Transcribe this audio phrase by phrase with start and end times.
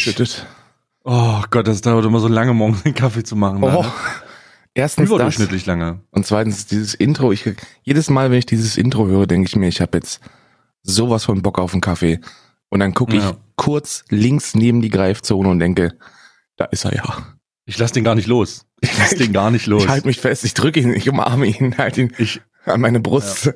[0.00, 0.46] Oh, eingeschüttet.
[1.04, 3.62] Oh Gott, das dauert immer so lange, morgens den Kaffee zu machen.
[3.62, 3.82] Oh.
[3.82, 3.92] Ne?
[4.74, 6.00] Erstens das Überdurchschnittlich lange.
[6.10, 7.32] und zweitens dieses Intro.
[7.32, 7.44] Ich,
[7.82, 10.20] jedes Mal, wenn ich dieses Intro höre, denke ich mir, ich habe jetzt
[10.82, 12.20] sowas von Bock auf einen Kaffee.
[12.68, 13.36] Und dann gucke ich Ja.
[13.56, 15.98] kurz links neben die Greifzone und denke,
[16.56, 17.16] da ist er ja.
[17.64, 18.64] Ich lass den gar nicht los.
[18.80, 19.82] Ich lass den gar nicht los.
[19.82, 23.00] Ich halte mich fest, ich drücke ihn, ich umarme ihn, halte ihn Ich, an meine
[23.00, 23.52] Brust.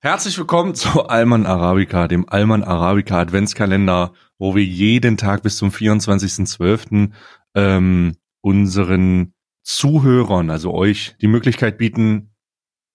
[0.00, 5.70] Herzlich willkommen zu Alman Arabica, dem Alman Arabica Adventskalender, wo wir jeden Tag bis zum
[5.70, 7.10] 24.12.
[7.54, 12.30] Ähm, unseren Zuhörern, also euch, die Möglichkeit bieten,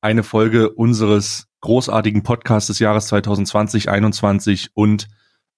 [0.01, 5.07] eine Folge unseres großartigen Podcasts des Jahres 2020, 2021 und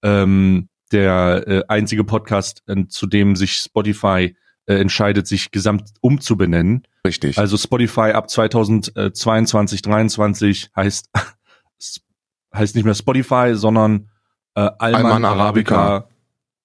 [0.02, 6.86] ähm, der äh, einzige Podcast, äh, zu dem sich Spotify äh, entscheidet, sich gesamt umzubenennen.
[7.06, 7.38] Richtig.
[7.38, 11.10] Also Spotify ab 2022, 23 heißt
[12.54, 14.10] heißt nicht mehr Spotify, sondern
[14.54, 15.76] äh, Alman, Alman Arabica.
[15.76, 16.08] Arabica.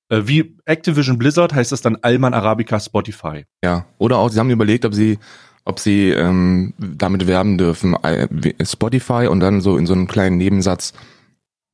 [0.10, 3.46] Äh, wie Activision Blizzard heißt das dann Alman Arabica Spotify.
[3.64, 3.86] ja.
[3.98, 5.20] Oder auch, sie haben überlegt, ob sie,
[5.66, 7.96] ob sie ähm, damit werben dürfen.
[8.04, 8.28] äh,
[8.66, 10.94] Spotify und dann so in so einem kleinen Nebensatz,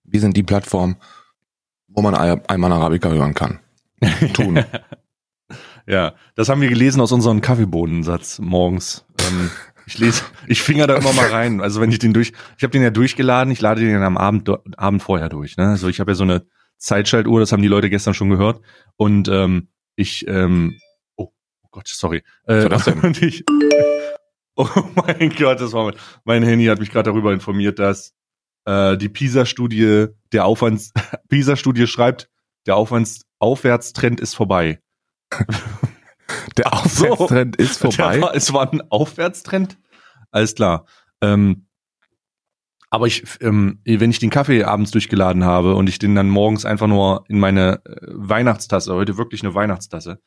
[0.04, 0.98] wir sind die Plattform,
[1.88, 3.60] wo man Al- Alman Arabica hören kann.
[4.34, 4.64] Tun.
[5.88, 9.06] Ja, das haben wir gelesen aus unserem Kaffeebohnensatz morgens.
[9.20, 9.52] Ähm,
[9.86, 11.62] ich lese, ich finger da immer mal rein.
[11.62, 14.50] Also wenn ich den durch, ich habe den ja durchgeladen, ich lade den am Abend,
[14.78, 15.58] Abend vorher durch.
[15.58, 15.70] Ne?
[15.70, 16.46] Also ich habe ja so eine
[16.78, 18.62] Zeitschaltuhr, das haben die Leute gestern schon gehört.
[18.96, 20.80] Und ähm, ich, ähm,
[21.16, 21.32] oh,
[21.64, 22.24] oh Gott, sorry.
[22.48, 22.66] Äh?
[22.66, 23.44] Und ich,
[24.56, 28.14] oh mein Gott, das war mein, mein Handy hat mich gerade darüber informiert, dass
[28.66, 30.92] äh, die PISA-Studie, der Aufwands,
[31.30, 32.30] PISA-Studie schreibt,
[32.66, 34.80] der Aufwands Aufwärtstrend ist vorbei.
[36.58, 37.08] Der Ach so.
[37.10, 38.22] Aufwärtstrend ist vorbei.
[38.22, 39.78] War, es war ein Aufwärtstrend.
[40.32, 40.86] Alles klar.
[41.22, 41.68] Ähm,
[42.90, 46.66] aber ich, ähm, wenn ich den Kaffee abends durchgeladen habe und ich den dann morgens
[46.66, 50.22] einfach nur in meine äh, Weihnachtstasse, heute wirklich eine Weihnachtstasse,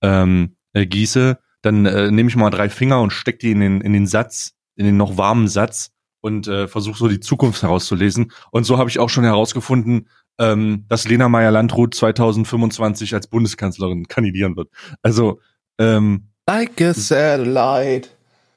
[0.00, 3.80] ähm, äh, gieße, dann äh, nehme ich mal drei Finger und steck die in den,
[3.80, 5.90] in den Satz, in den noch warmen Satz
[6.20, 8.32] und äh, versuche so die Zukunft herauszulesen.
[8.50, 10.08] Und so habe ich auch schon herausgefunden,
[10.38, 14.68] ähm, dass Lena Meyer-Landrut 2025 als Bundeskanzlerin kandidieren wird.
[15.02, 15.40] Also
[15.78, 18.08] ähm, Like a satellite.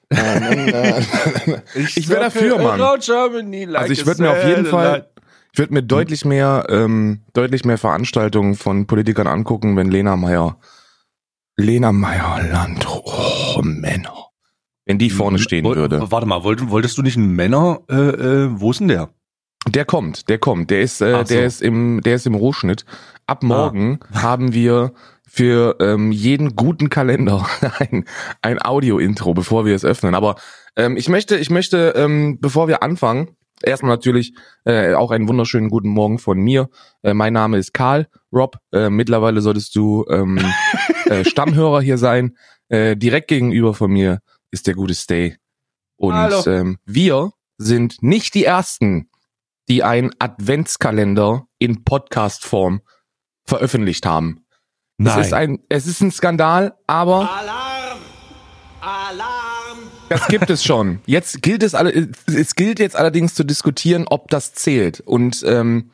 [0.09, 0.39] Na.
[1.75, 2.81] Ich wär dafür, Mann.
[2.81, 5.09] Also ich würde mir auf jeden Fall,
[5.51, 10.57] ich würde mir deutlich mehr, ähm, deutlich mehr Veranstaltungen von Politikern angucken, wenn Lena Meyer,
[11.57, 14.27] Lena Meyer Land, oh Männer,
[14.85, 16.11] wenn die vorne stehen Woll- würde.
[16.11, 17.81] Warte mal, wollt, wolltest du nicht einen Männer?
[17.89, 19.09] Äh, äh, wo ist denn der?
[19.67, 21.23] Der kommt, der kommt, der ist, äh, so.
[21.23, 22.85] der ist im, der ist im Rohschnitt.
[23.25, 24.93] Ab morgen haben wir
[25.27, 27.45] für ähm, jeden guten Kalender
[27.79, 28.05] ein,
[28.41, 30.15] ein Audio-Intro, bevor wir es öffnen.
[30.15, 30.35] Aber
[30.75, 34.33] ähm, ich möchte, ich möchte, ähm, bevor wir anfangen, erstmal natürlich
[34.65, 36.69] äh, auch einen wunderschönen guten Morgen von mir.
[37.03, 38.57] Äh, mein Name ist Karl Rob.
[38.71, 40.39] Äh, mittlerweile solltest du ähm,
[41.05, 42.37] äh, Stammhörer hier sein.
[42.69, 44.19] Äh, direkt gegenüber von mir
[44.51, 45.35] ist der gute Stay.
[45.97, 46.43] Und Hallo.
[46.47, 49.09] ähm, wir sind nicht die ersten,
[49.69, 52.81] die einen Adventskalender in Podcast-Form
[53.45, 54.45] veröffentlicht haben.
[54.99, 57.99] Es ist ein, es ist ein Skandal, aber Alarm!
[58.81, 59.77] Alarm!
[60.09, 61.01] das gibt es schon.
[61.05, 65.01] Jetzt gilt es alle, es gilt jetzt allerdings zu diskutieren, ob das zählt.
[65.01, 65.91] Und ähm,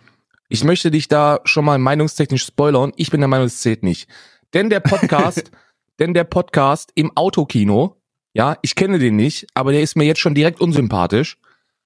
[0.48, 2.94] ich möchte dich da schon mal meinungstechnisch spoilern.
[2.96, 4.08] Ich bin der Meinung, es zählt nicht.
[4.54, 5.52] Denn der Podcast,
[6.00, 7.98] denn der Podcast im Autokino,
[8.34, 11.38] ja, ich kenne den nicht, aber der ist mir jetzt schon direkt unsympathisch.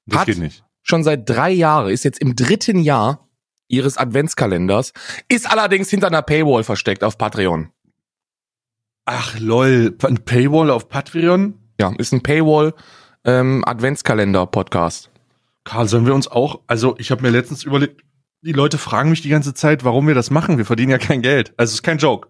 [0.05, 0.63] das hat- geht nicht.
[0.87, 3.27] Schon seit drei Jahren, ist jetzt im dritten Jahr
[3.67, 4.93] ihres Adventskalenders,
[5.27, 7.69] ist allerdings hinter einer Paywall versteckt auf Patreon.
[9.05, 11.55] Ach lol, ein Paywall auf Patreon?
[11.79, 12.73] Ja, ist ein Paywall
[13.23, 15.11] ähm, Adventskalender-Podcast.
[15.63, 18.01] Karl, sollen wir uns auch, also ich habe mir letztens überlegt,
[18.41, 20.57] die Leute fragen mich die ganze Zeit, warum wir das machen.
[20.57, 21.53] Wir verdienen ja kein Geld.
[21.57, 22.29] Also es ist kein Joke.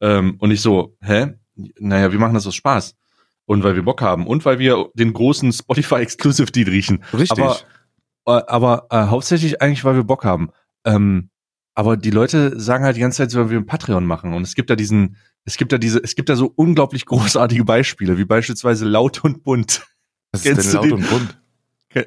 [0.00, 1.34] Ähm, und ich so, hä?
[1.78, 2.94] Naja, wir machen das aus Spaß.
[3.46, 4.26] Und weil wir Bock haben.
[4.26, 7.02] Und weil wir den großen Spotify Exclusive Deal riechen.
[7.16, 7.42] Richtig.
[7.42, 7.56] Aber,
[8.32, 10.50] aber äh, hauptsächlich eigentlich, weil wir Bock haben.
[10.84, 11.30] Ähm,
[11.74, 14.32] aber die Leute sagen halt die ganze Zeit, sollen wir ein Patreon machen.
[14.32, 17.64] Und es gibt da diesen, es gibt da diese, es gibt da so unglaublich großartige
[17.64, 19.86] Beispiele, wie beispielsweise Laut und Bunt.
[20.32, 21.38] Was kennst ist denn laut und bunt?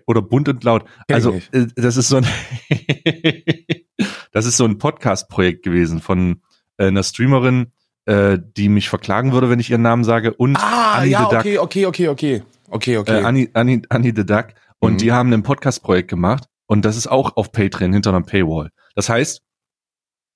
[0.06, 0.86] Oder bunt und laut.
[1.08, 2.28] ich also, äh, das ist so ein,
[4.32, 6.42] das ist so ein Podcast-Projekt gewesen von
[6.78, 7.72] äh, einer Streamerin,
[8.06, 11.36] äh, die mich verklagen würde, wenn ich ihren Namen sage, und Ah, Annie ja, the
[11.36, 11.40] Duck.
[11.40, 12.44] okay, okay, okay, okay.
[12.70, 13.20] Okay, okay.
[13.20, 14.50] Äh, Annie, Annie, Annie the Duck.
[14.80, 14.98] Und Mhm.
[14.98, 18.70] die haben ein Podcast-Projekt gemacht und das ist auch auf Patreon hinter einer Paywall.
[18.96, 19.42] Das heißt,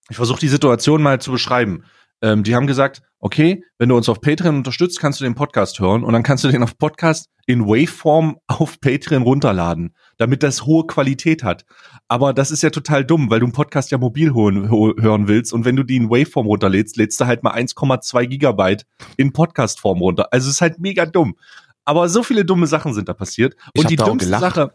[0.10, 1.84] ich versuche die Situation mal zu beschreiben.
[2.22, 5.78] ähm, die haben gesagt, okay, wenn du uns auf Patreon unterstützt, kannst du den Podcast
[5.82, 10.66] hören und dann kannst du den auf Podcast in Waveform auf Patreon runterladen, damit das
[10.66, 11.66] hohe Qualität hat.
[12.08, 15.52] Aber das ist ja total dumm, weil du einen Podcast ja mobil hören, hören willst
[15.52, 18.86] und wenn du die in Waveform runterlädst, lädst du halt mal 1,2 Gigabyte
[19.18, 20.30] in Podcastform runter.
[20.32, 21.36] Also es ist halt mega dumm.
[21.86, 23.56] Aber so viele dumme Sachen sind da passiert.
[23.74, 24.30] Ich Und die dümmste.
[24.30, 24.74] Sache,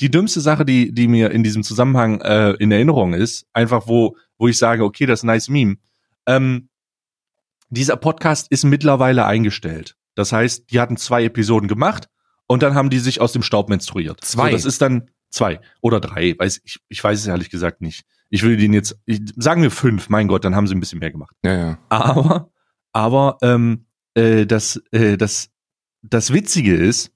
[0.00, 4.16] die dümmste Sache, die, die mir in diesem Zusammenhang äh, in Erinnerung ist, einfach wo,
[4.38, 5.76] wo ich sage, okay, das ist ein nice Meme.
[6.26, 6.68] Ähm,
[7.70, 9.96] dieser Podcast ist mittlerweile eingestellt.
[10.14, 12.08] Das heißt, die hatten zwei Episoden gemacht
[12.46, 14.24] und dann haben die sich aus dem Staub menstruiert.
[14.24, 14.46] Zwei?
[14.46, 16.34] So, das ist dann zwei oder drei.
[16.38, 18.04] Weiß, ich, ich weiß es ehrlich gesagt nicht.
[18.30, 20.98] Ich will den jetzt, ich, sagen wir fünf, mein Gott, dann haben sie ein bisschen
[20.98, 21.34] mehr gemacht.
[21.44, 21.78] Ja, ja.
[21.88, 22.50] Aber,
[22.92, 25.50] aber ähm, äh, das, äh, das,
[26.02, 27.12] das Witzige ist,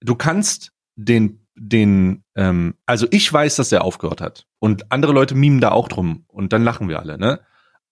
[0.00, 5.34] du kannst den, den, ähm, also ich weiß, dass er aufgehört hat und andere Leute
[5.34, 7.40] mimen da auch drum und dann lachen wir alle, ne?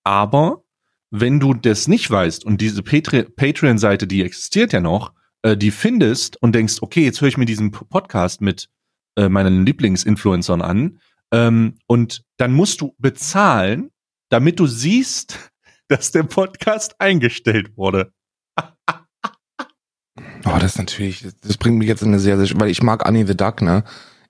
[0.04, 0.64] Aber
[1.10, 5.12] wenn du das nicht weißt und diese Patre- Patreon-Seite, die existiert ja noch,
[5.42, 8.68] äh, die findest und denkst, okay, jetzt höre ich mir diesen Podcast mit
[9.16, 11.00] äh, meinen Lieblingsinfluencern an
[11.32, 13.90] ähm, und dann musst du bezahlen,
[14.28, 15.50] damit du siehst,
[15.88, 18.12] dass der Podcast eingestellt wurde.
[20.44, 23.06] Oh, das ist natürlich, das bringt mich jetzt in eine sehr, sehr, weil ich mag
[23.06, 23.84] Annie the Duck, ne?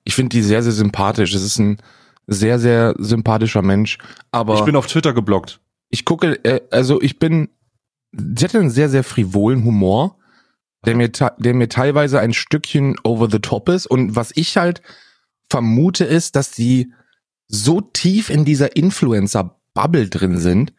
[0.04, 1.32] Ich finde die sehr, sehr sympathisch.
[1.32, 1.78] Das ist ein
[2.26, 3.98] sehr, sehr sympathischer Mensch.
[4.30, 5.60] Aber Ich bin auf Twitter geblockt.
[5.90, 7.48] ich gucke, äh, also ich bin,
[8.12, 10.18] sie hatte einen sehr, sehr frivolen Humor,
[10.86, 13.86] der mir, der mir teilweise ein Stückchen over the top ist.
[13.86, 14.80] Und was ich halt
[15.50, 16.92] vermute ist, dass die
[17.48, 20.72] so tief in dieser Influencer-Bubble drin sind,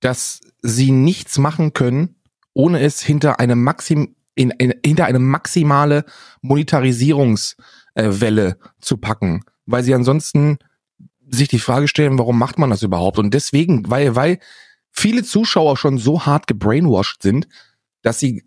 [0.00, 2.16] dass sie nichts machen können,
[2.54, 6.04] ohne es hinter eine Maxim, in, in, hinter eine maximale
[6.42, 10.58] Monetarisierungswelle äh, zu packen, weil sie ansonsten
[11.28, 13.18] sich die Frage stellen, warum macht man das überhaupt?
[13.18, 14.38] Und deswegen, weil, weil
[14.90, 17.48] viele Zuschauer schon so hart gebrainwashed sind,
[18.02, 18.44] dass sie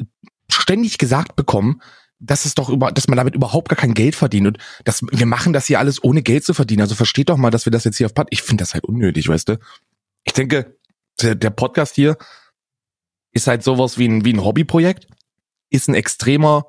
[0.49, 1.81] ständig gesagt bekommen,
[2.19, 5.25] dass es doch über, dass man damit überhaupt gar kein Geld verdient und dass wir
[5.25, 6.81] machen das hier alles ohne Geld zu verdienen.
[6.81, 8.27] Also versteht doch mal, dass wir das jetzt hier auf Pod.
[8.31, 9.59] Ich finde das halt unnötig, weißt du?
[10.23, 10.77] Ich denke,
[11.21, 12.17] der, der Podcast hier
[13.33, 15.07] ist halt sowas wie ein, wie ein Hobbyprojekt,
[15.69, 16.67] ist ein extremer,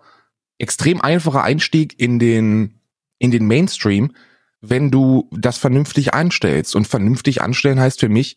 [0.59, 2.81] extrem einfacher Einstieg in den,
[3.19, 4.15] in den Mainstream,
[4.61, 6.75] wenn du das vernünftig anstellst.
[6.75, 8.37] Und vernünftig anstellen heißt für mich,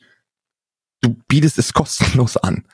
[1.01, 2.65] du bietest es kostenlos an.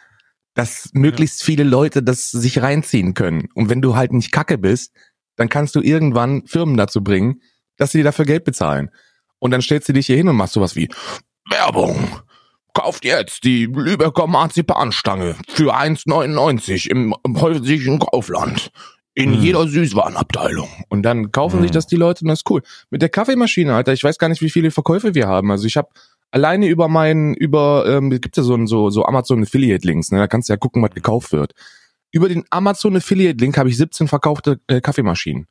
[0.54, 3.48] Dass möglichst viele Leute das sich reinziehen können.
[3.54, 4.94] Und wenn du halt nicht kacke bist,
[5.36, 7.42] dann kannst du irgendwann Firmen dazu bringen,
[7.78, 8.89] dass sie dir dafür Geld bezahlen.
[9.39, 10.89] Und dann stellst du dich hier hin und machst sowas wie
[11.50, 12.22] Werbung.
[12.77, 18.69] Kauft jetzt die Lübecker Marzipanstange für 1,99 im, im Kaufland.
[19.15, 19.41] In Hm.
[19.41, 20.69] jeder Süßwarenabteilung.
[20.89, 21.63] Und dann kaufen Hm.
[21.63, 22.62] sich das die Leute und das ist cool.
[22.91, 25.50] Mit der Kaffeemaschine, Alter, ich weiß gar nicht, wie viele Verkäufe wir haben.
[25.50, 25.89] Also ich habe
[26.29, 30.19] alleine über meinen, über, ähm, gibt ja so so, so Amazon Affiliate Links, ne?
[30.19, 31.53] Da kannst du ja gucken, was gekauft wird.
[32.12, 35.47] Über den Amazon Affiliate Link habe ich 17 verkaufte äh, Kaffeemaschinen.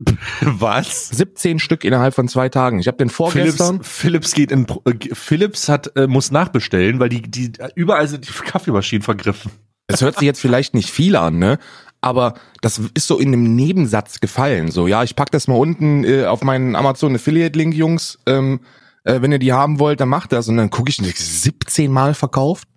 [0.40, 1.08] Was?
[1.10, 2.78] 17 Stück innerhalb von zwei Tagen.
[2.80, 3.82] Ich habe den Philips, vorgestern.
[3.82, 8.32] Philips geht in äh, Philips hat äh, muss nachbestellen, weil die die überall sind die
[8.44, 9.50] Kaffeemaschinen vergriffen.
[9.86, 11.58] Es hört sich jetzt vielleicht nicht viel an, ne?
[12.00, 14.70] Aber das ist so in einem Nebensatz gefallen.
[14.70, 18.18] So, ja, ich pack das mal unten äh, auf meinen Amazon Affiliate Link, Jungs.
[18.26, 18.60] Ähm,
[19.04, 20.48] äh, wenn ihr die haben wollt, dann macht das.
[20.48, 22.68] Und dann gucke ich, und denk, 17 Mal verkauft.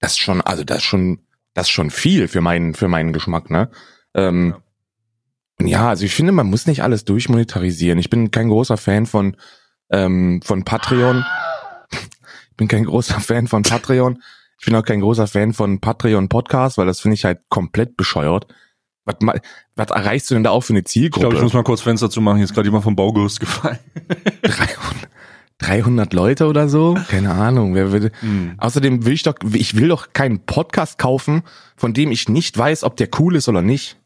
[0.00, 1.20] Das ist schon, also das ist schon,
[1.54, 3.70] das ist schon viel für meinen, für meinen Geschmack, ne?
[4.14, 4.63] Ähm, und
[5.60, 7.98] ja, also ich finde, man muss nicht alles durchmonetarisieren.
[7.98, 9.36] Ich bin kein großer Fan von
[9.90, 11.24] ähm, von Patreon.
[12.50, 14.22] Ich bin kein großer Fan von Patreon.
[14.60, 17.96] Ich bin auch kein großer Fan von Patreon Podcast, weil das finde ich halt komplett
[17.96, 18.46] bescheuert.
[19.04, 19.16] Was,
[19.74, 21.20] was erreichst du denn da auch für eine Ich Zielgruppe?
[21.22, 22.36] glaube, ich muss mal kurz Fenster zu machen.
[22.36, 23.80] Hier ist gerade jemand vom Baugerüst gefallen.
[24.42, 25.08] 300,
[25.58, 26.96] 300 Leute oder so?
[27.08, 27.74] Keine Ahnung.
[27.74, 28.54] Wer würde, Hm.
[28.58, 31.42] außerdem will ich doch, ich will doch keinen Podcast kaufen,
[31.76, 33.96] von dem ich nicht weiß, ob der cool ist oder nicht.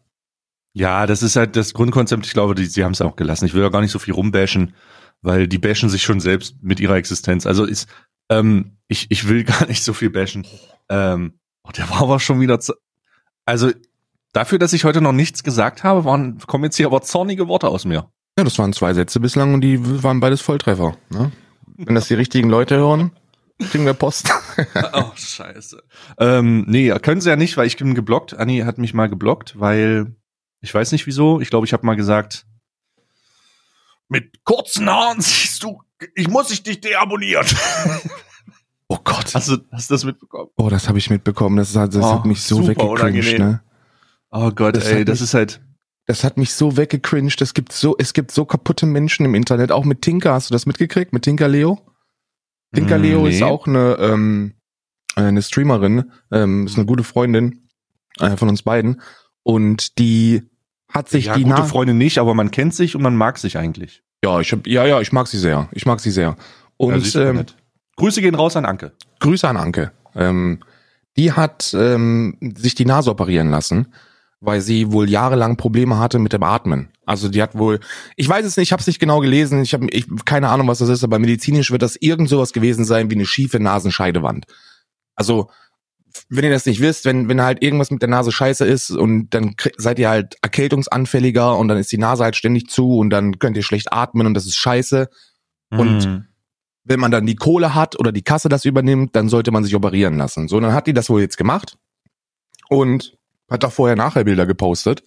[0.78, 2.24] Ja, das ist halt das Grundkonzept.
[2.24, 3.46] Ich glaube, die, sie haben es auch gelassen.
[3.46, 4.74] Ich will ja gar nicht so viel rumbashen,
[5.22, 7.46] weil die bashen sich schon selbst mit ihrer Existenz.
[7.46, 7.88] Also ist,
[8.30, 10.46] ähm, ich, ich will gar nicht so viel bashen.
[10.88, 11.32] Ähm,
[11.64, 12.74] oh, der war aber schon wieder, zu,
[13.44, 13.72] also
[14.32, 17.66] dafür, dass ich heute noch nichts gesagt habe, waren, kommen jetzt hier aber zornige Worte
[17.66, 18.08] aus mir.
[18.38, 20.96] Ja, das waren zwei Sätze bislang und die waren beides Volltreffer.
[21.10, 21.32] Ne?
[21.76, 23.10] Wenn das die richtigen Leute hören,
[23.58, 24.32] kriegen wir Post.
[24.92, 25.82] oh, scheiße.
[26.20, 28.34] Ähm, nee, können sie ja nicht, weil ich bin geblockt.
[28.34, 30.14] Anni hat mich mal geblockt, weil
[30.60, 31.40] ich weiß nicht wieso.
[31.40, 32.46] Ich glaube, ich habe mal gesagt,
[34.08, 35.82] mit kurzen Haaren siehst du,
[36.14, 37.46] ich muss ich dich deabonnieren.
[38.90, 39.34] Oh Gott.
[39.34, 40.48] Hast du, hast du das mitbekommen?
[40.56, 41.58] Oh, das habe ich mitbekommen.
[41.58, 43.60] Das, hat, das Oh, hat mich so weggecringed, ne?
[44.30, 45.60] Oh Gott, Das ey, hat das mich- ist halt.
[46.06, 47.42] Das hat mich so weggecringed.
[47.42, 49.72] Es gibt so, es gibt so kaputte Menschen im Internet.
[49.72, 50.32] Auch mit Tinker.
[50.32, 51.12] Hast du das mitgekriegt?
[51.12, 51.78] Mit Tinker Leo?
[52.74, 53.42] Tinker Mm, Leo ist nee.
[53.42, 54.54] auch eine, ähm,
[55.16, 57.68] eine Streamerin, ähm, ist eine gute Freundin
[58.20, 59.02] äh, von uns beiden
[59.48, 60.42] und die
[60.92, 63.56] hat sich Ja, die gute Freunde nicht, aber man kennt sich und man mag sich
[63.56, 64.02] eigentlich.
[64.22, 65.70] ja, ich hab, ja, ja, ich mag sie sehr.
[65.72, 66.36] Ich mag sie sehr.
[66.76, 67.46] Und Ja, ähm.
[67.96, 68.92] Grüße gehen raus an Anke.
[69.20, 69.92] Grüße an Anke.
[70.14, 70.60] Ähm,
[71.16, 73.88] die hat ähm, sich die Nase operieren lassen,
[74.40, 76.90] weil sie wohl jahrelang Probleme hatte mit dem Atmen.
[77.06, 77.80] Also die hat wohl,
[78.16, 80.68] ich weiß es nicht, ich habe es nicht genau gelesen, ich habe ich, keine Ahnung,
[80.68, 84.44] was das ist, aber medizinisch wird das irgend sowas gewesen sein wie eine schiefe Nasenscheidewand.
[85.16, 85.48] Also
[86.28, 89.30] wenn ihr das nicht wisst, wenn wenn halt irgendwas mit der Nase scheiße ist und
[89.30, 93.38] dann seid ihr halt erkältungsanfälliger und dann ist die Nase halt ständig zu und dann
[93.38, 95.08] könnt ihr schlecht atmen und das ist scheiße.
[95.70, 96.24] Und Mhm.
[96.84, 99.74] wenn man dann die Kohle hat oder die Kasse das übernimmt, dann sollte man sich
[99.74, 100.48] operieren lassen.
[100.48, 101.76] So, dann hat die das wohl jetzt gemacht
[102.68, 103.16] und
[103.50, 105.02] hat da vorher nachher Bilder gepostet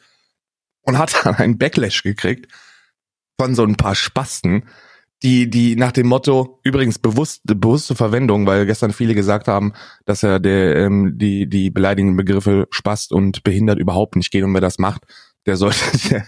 [0.81, 2.51] und hat dann einen Backlash gekriegt
[3.39, 4.65] von so ein paar Spasten,
[5.23, 9.73] die, die nach dem Motto, übrigens bewusst, bewusste Verwendung, weil gestern viele gesagt haben,
[10.05, 14.53] dass er der, ähm, die, die beleidigenden Begriffe Spast und behindert überhaupt nicht gehen und
[14.53, 15.03] wer das macht,
[15.45, 16.25] der sollte, der,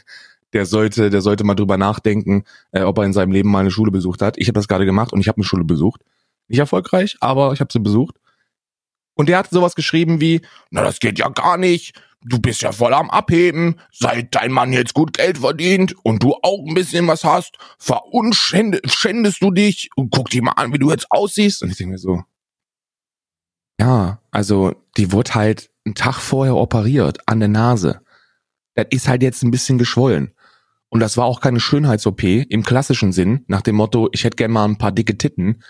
[0.53, 3.71] der sollte, der sollte mal drüber nachdenken, äh, ob er in seinem Leben mal eine
[3.71, 4.37] Schule besucht hat.
[4.37, 6.01] Ich habe das gerade gemacht und ich habe eine Schule besucht.
[6.47, 8.17] Nicht erfolgreich, aber ich habe sie besucht.
[9.15, 11.99] Und der hat sowas geschrieben wie, na, das geht ja gar nicht.
[12.25, 13.79] Du bist ja voll am Abheben.
[13.91, 19.41] Seit dein Mann jetzt gut Geld verdient und du auch ein bisschen was hast, verunschändest
[19.41, 21.63] du dich und guck dir mal an, wie du jetzt aussiehst.
[21.63, 22.23] Und ich denke mir so,
[23.79, 28.01] ja, also die wurde halt einen Tag vorher operiert an der Nase.
[28.75, 30.33] Das ist halt jetzt ein bisschen geschwollen.
[30.89, 34.53] Und das war auch keine Schönheits-OP im klassischen Sinn, nach dem Motto, ich hätte gerne
[34.53, 35.63] mal ein paar dicke Titten,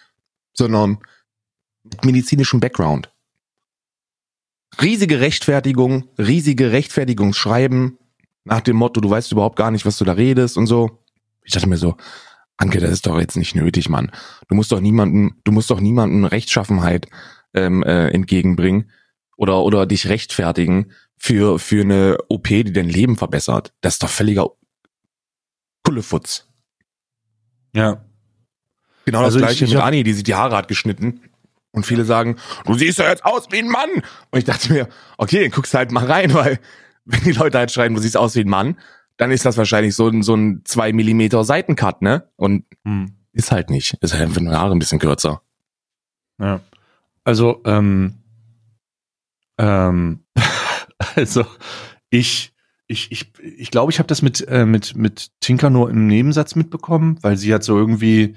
[0.53, 0.99] sondern
[1.83, 3.12] mit medizinischem Background.
[4.81, 7.97] Riesige Rechtfertigung, riesige Rechtfertigungsschreiben
[8.45, 10.99] nach dem Motto, du weißt überhaupt gar nicht, was du da redest und so.
[11.43, 11.95] Ich dachte mir so,
[12.57, 14.11] Anke, das ist doch jetzt nicht nötig, Mann.
[14.47, 17.07] Du musst doch niemanden, du musst doch niemanden Rechtschaffenheit
[17.53, 18.89] ähm, äh, entgegenbringen
[19.37, 23.73] oder oder dich rechtfertigen für für eine OP, die dein Leben verbessert.
[23.81, 24.49] Das ist doch völliger
[25.83, 26.47] Kullefutz.
[27.75, 28.05] Ja.
[29.05, 31.21] Genau Also das ich- gleiche ich mit hab- Anni, die sich die Haare hat geschnitten.
[31.73, 33.89] Und viele sagen, du siehst ja jetzt aus wie ein Mann.
[34.29, 34.87] Und ich dachte mir,
[35.17, 36.59] okay, dann guckst halt mal rein, weil
[37.03, 38.77] wenn die Leute halt schreiben, du siehst aus wie ein Mann,
[39.17, 42.29] dann ist das wahrscheinlich so ein, so ein zwei Millimeter Seitencut, ne?
[42.35, 43.15] Und Hm.
[43.33, 43.95] ist halt nicht.
[44.01, 45.41] Ist halt einfach nur Haare ein bisschen kürzer.
[46.39, 46.61] Ja.
[47.23, 48.15] Also, ähm,
[49.57, 50.23] ähm,
[51.15, 51.45] also
[52.09, 52.53] ich,
[52.87, 56.55] ich, ich, ich glaube, ich habe das mit, äh, mit, mit Tinker nur im Nebensatz
[56.55, 58.35] mitbekommen, weil sie hat so irgendwie,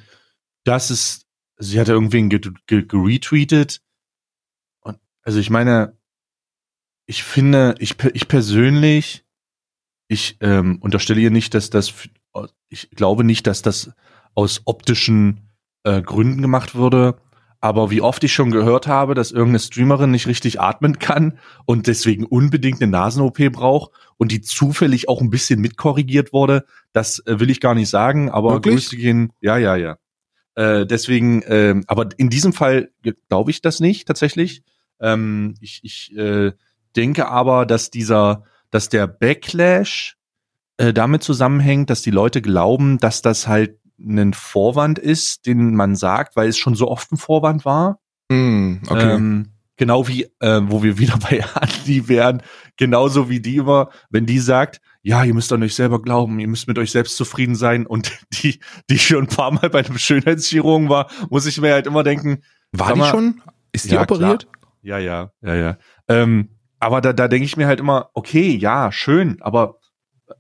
[0.65, 1.26] das ist,
[1.59, 3.83] sie hat irgendwie ge- ge- geretweetet.
[4.81, 5.97] Und also ich meine,
[7.07, 9.25] ich finde, ich, ich persönlich,
[10.09, 11.93] ich ähm, unterstelle ihr nicht, dass das,
[12.69, 13.91] ich glaube nicht, dass das
[14.35, 15.49] aus optischen
[15.85, 17.17] äh, Gründen gemacht wurde.
[17.61, 21.87] Aber wie oft ich schon gehört habe, dass irgendeine Streamerin nicht richtig atmen kann und
[21.87, 27.41] deswegen unbedingt eine Nasen-OP braucht und die zufällig auch ein bisschen mitkorrigiert wurde, das äh,
[27.41, 28.75] will ich gar nicht sagen, aber Wirklich?
[28.75, 29.97] Grüße gehen, ja, ja, ja.
[30.57, 32.91] Äh, deswegen, ähm, aber in diesem Fall
[33.29, 34.63] glaube ich das nicht tatsächlich.
[35.01, 36.53] Ähm, ich ich äh,
[36.97, 40.17] denke aber, dass dieser, dass der Backlash
[40.79, 45.95] äh, damit zusammenhängt, dass die Leute glauben, dass das halt ein Vorwand ist, den man
[45.95, 48.01] sagt, weil es schon so oft ein Vorwand war.
[48.31, 49.15] Hm, okay.
[49.15, 52.43] Ähm, genau wie, äh, wo wir wieder bei Andi wären,
[52.77, 56.49] genauso wie die immer, wenn die sagt, ja, ihr müsst an euch selber glauben, ihr
[56.49, 58.11] müsst mit euch selbst zufrieden sein und
[58.43, 58.59] die,
[58.91, 62.43] die schon ein paar Mal bei einem Schönheitschirurgen war, muss ich mir halt immer denken,
[62.73, 63.41] War die mal- schon?
[63.71, 64.49] Ist die Ja, operiert?
[64.83, 65.79] ja, ja, ja, ja.
[66.09, 69.79] Ähm, aber da, da denke ich mir halt immer, okay, ja, schön, aber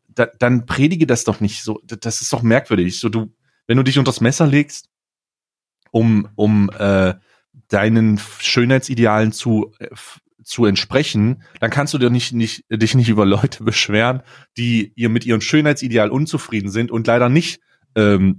[0.09, 1.81] da, dann predige das doch nicht so.
[1.85, 2.99] Das- ist doch merkwürdig.
[2.99, 3.33] So, du,
[3.69, 4.89] wenn du dich unter das Messer legst,
[5.93, 7.15] um, um äh,
[7.69, 9.89] deinen Schönheitsidealen zu, äh,
[10.47, 14.23] zu entsprechen, dann kannst du dir nicht, nicht, dich nicht über Leute beschweren,
[14.57, 17.61] die ihr mit ihrem Schönheitsideal unzufrieden sind und leider nicht
[17.97, 18.39] ähm,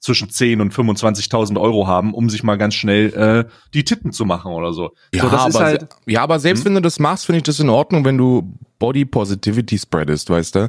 [0.00, 4.24] zwischen 10 und 25.000 Euro haben, um sich mal ganz schnell äh, die Titten zu
[4.24, 4.94] machen oder so.
[5.14, 6.66] Ja, so, aber, halt, ja, aber selbst Hm?
[6.66, 10.54] wenn du das machst, finde ich das in Ordnung, wenn du Body Positivity spreadest, weißt
[10.56, 10.68] du?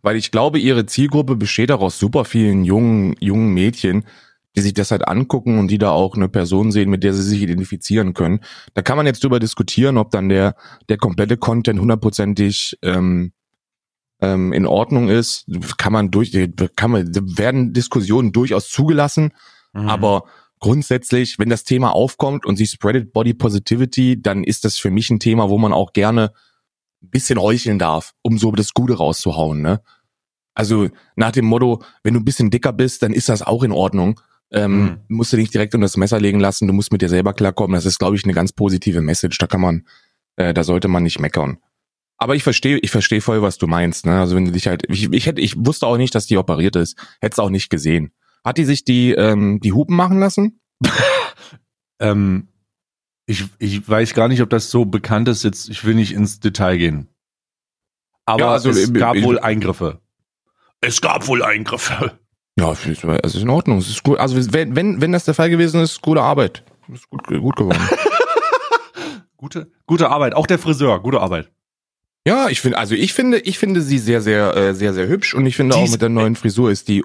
[0.00, 4.04] Weil ich glaube, ihre Zielgruppe besteht auch aus super vielen jungen, jungen Mädchen,
[4.56, 7.22] die sich das halt angucken und die da auch eine Person sehen, mit der sie
[7.22, 8.40] sich identifizieren können.
[8.74, 10.56] Da kann man jetzt drüber diskutieren, ob dann der,
[10.88, 13.32] der komplette Content hundertprozentig ähm,
[14.20, 15.46] ähm, in Ordnung ist.
[15.78, 16.32] Kann man durch,
[16.76, 19.32] kann man, werden Diskussionen durchaus zugelassen.
[19.72, 19.88] Mhm.
[19.88, 20.24] Aber
[20.58, 25.10] grundsätzlich, wenn das Thema aufkommt und sie spreadet Body Positivity, dann ist das für mich
[25.10, 26.32] ein Thema, wo man auch gerne
[27.02, 29.60] ein bisschen heucheln darf, um so das Gute rauszuhauen.
[29.60, 29.80] Ne?
[30.54, 33.72] Also nach dem Motto, wenn du ein bisschen dicker bist, dann ist das auch in
[33.72, 34.20] Ordnung.
[34.52, 34.98] Ähm, Mhm.
[35.08, 37.74] Musst du nicht direkt unter das Messer legen lassen, du musst mit dir selber klarkommen.
[37.74, 39.38] Das ist, glaube ich, eine ganz positive Message.
[39.38, 39.86] Da kann man,
[40.36, 41.58] äh, da sollte man nicht meckern.
[42.18, 44.06] Aber ich verstehe, ich verstehe voll, was du meinst.
[44.06, 44.20] Ne?
[44.20, 46.76] Also wenn du dich halt, ich, ich hätte, ich wusste auch nicht, dass die operiert
[46.76, 48.12] ist, hätte es auch nicht gesehen.
[48.44, 50.60] Hat die sich die ähm, die Hupen machen lassen?
[52.00, 52.48] Ähm,
[53.26, 55.44] ich, ich weiß gar nicht, ob das so bekannt ist.
[55.44, 57.08] Jetzt, ich will nicht ins Detail gehen.
[58.24, 60.00] Aber Ja, also, es äh, gab äh, wohl Eingriffe.
[60.80, 62.18] Es gab wohl Eingriffe.
[62.58, 63.02] Ja, es ist,
[63.42, 63.78] in Ordnung.
[63.78, 64.18] Es ist gut.
[64.18, 66.64] Also wenn, wenn, wenn das der Fall gewesen ist, gute Arbeit.
[66.92, 67.78] Ist gut, gut geworden.
[69.42, 70.34] Gute, gute Arbeit.
[70.34, 71.50] Auch der Friseur, gute Arbeit.
[72.24, 75.34] ja, ich finde, also ich finde, ich finde sie sehr, sehr, äh, sehr, sehr hübsch
[75.34, 77.04] und ich finde Die auch mit der neuen Frisur ist die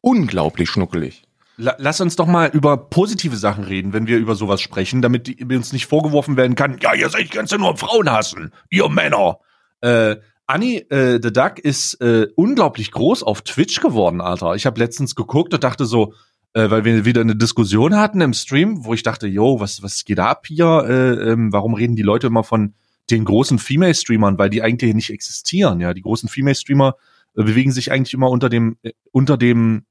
[0.00, 1.24] unglaublich schnuckelig.
[1.58, 5.26] La lass uns doch mal über positive Sachen reden, wenn wir über sowas sprechen, damit
[5.26, 9.40] die, uns nicht vorgeworfen werden kann, ja, ihr seid Zeit nur Frauen hassen, ihr Männer.
[9.82, 14.54] Äh, Annie äh, the Duck ist äh, unglaublich groß auf Twitch geworden, Alter.
[14.54, 16.14] Ich habe letztens geguckt und dachte so,
[16.54, 20.04] äh, weil wir wieder eine Diskussion hatten im Stream, wo ich dachte, yo, was, was
[20.04, 20.86] geht ab hier?
[20.88, 22.74] Äh, ähm, warum reden die Leute immer von
[23.10, 25.94] den großen Female-Streamern, weil die eigentlich nicht existieren, ja.
[25.94, 26.96] Die großen Female-Streamer
[27.36, 29.84] äh, bewegen sich eigentlich immer unter dem, äh, unter dem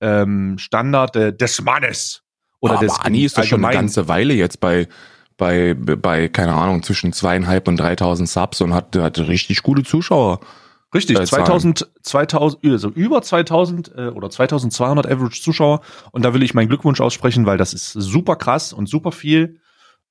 [0.00, 2.22] ähm, Standard äh, des Mannes.
[2.60, 4.88] Oder aber des Anni ist doch schon eine ganze Weile jetzt bei,
[5.36, 10.40] bei, bei, keine Ahnung, zwischen zweieinhalb und 3000 Subs und hat, hat richtig gute Zuschauer.
[10.94, 15.80] Richtig, äh, 2000, 2000, also über 2000 äh, oder 2200 Average Zuschauer.
[16.12, 19.60] Und da will ich meinen Glückwunsch aussprechen, weil das ist super krass und super viel.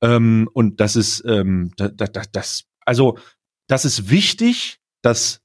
[0.02, 3.18] Ähm, und das ist, ähm, da, da, da, das, also,
[3.68, 5.42] das ist wichtig, dass,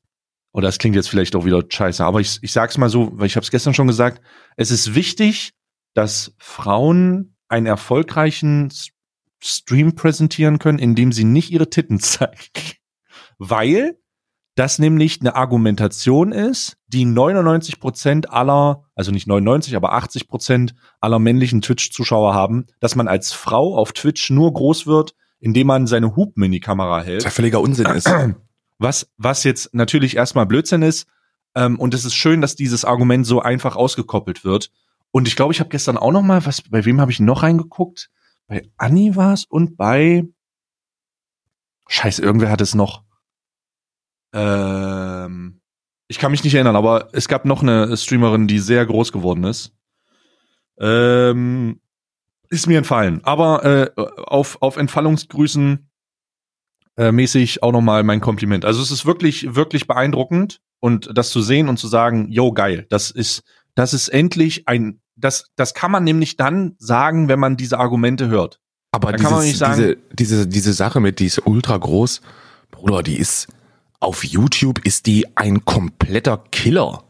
[0.52, 3.26] oder das klingt jetzt vielleicht auch wieder scheiße, aber ich, ich sag's mal so, weil
[3.26, 4.20] ich habe es gestern schon gesagt,
[4.56, 5.52] es ist wichtig,
[5.94, 8.70] dass Frauen einen erfolgreichen
[9.40, 12.38] Stream präsentieren können, indem sie nicht ihre Titten zeigen.
[13.38, 13.98] Weil
[14.58, 20.74] das nämlich eine Argumentation ist, die 99 Prozent aller, also nicht 99, aber 80 Prozent
[21.00, 25.86] aller männlichen Twitch-Zuschauer haben, dass man als Frau auf Twitch nur groß wird, indem man
[25.86, 27.22] seine Hupen in die Kamera Was hält.
[27.32, 28.10] völliger Unsinn ist.
[28.80, 31.08] Was, was jetzt natürlich erstmal Blödsinn ist.
[31.56, 34.70] Ähm, und es ist schön, dass dieses Argument so einfach ausgekoppelt wird.
[35.10, 37.42] Und ich glaube, ich habe gestern auch noch mal, was, bei wem habe ich noch
[37.42, 38.08] reingeguckt?
[38.48, 40.24] Bei Anni war es und bei
[41.86, 43.04] Scheiße, irgendwer hat es noch.
[44.32, 45.60] Ähm,
[46.08, 49.44] ich kann mich nicht erinnern, aber es gab noch eine Streamerin, die sehr groß geworden
[49.44, 49.74] ist.
[50.80, 51.80] Ähm,
[52.50, 53.22] ist mir entfallen.
[53.24, 55.90] Aber äh, auf, auf Entfallungsgrüßen
[56.96, 58.64] äh, mäßig auch nochmal mein Kompliment.
[58.64, 62.86] Also es ist wirklich, wirklich beeindruckend und das zu sehen und zu sagen, yo, geil,
[62.90, 63.42] das ist,
[63.74, 68.28] das ist endlich ein, das, das kann man nämlich dann sagen, wenn man diese Argumente
[68.28, 68.60] hört.
[68.92, 72.20] Aber Da dieses, sagen- diese, diese, diese Sache mit, die ist ultra groß,
[72.70, 73.48] Bruder, die ist,
[74.00, 77.04] auf YouTube ist die ein kompletter Killer.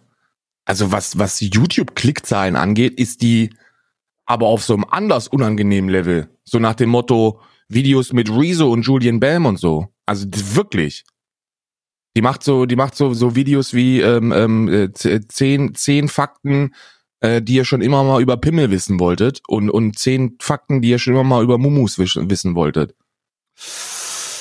[0.65, 3.51] Also was, was YouTube-Klickzahlen angeht, ist die
[4.27, 6.29] aber auf so einem anders unangenehmen Level.
[6.45, 9.89] So nach dem Motto, Videos mit Rezo und Julian Bam und so.
[10.07, 11.05] Also wirklich.
[12.17, 14.91] Die macht so, die macht so, so Videos wie ähm, ähm, äh,
[15.29, 16.75] zehn, zehn Fakten,
[17.21, 20.91] äh, die ihr schon immer mal über Pimmel wissen wolltet und, und zehn Fakten, die
[20.91, 22.95] ihr schon immer mal über Mumus wissen wolltet.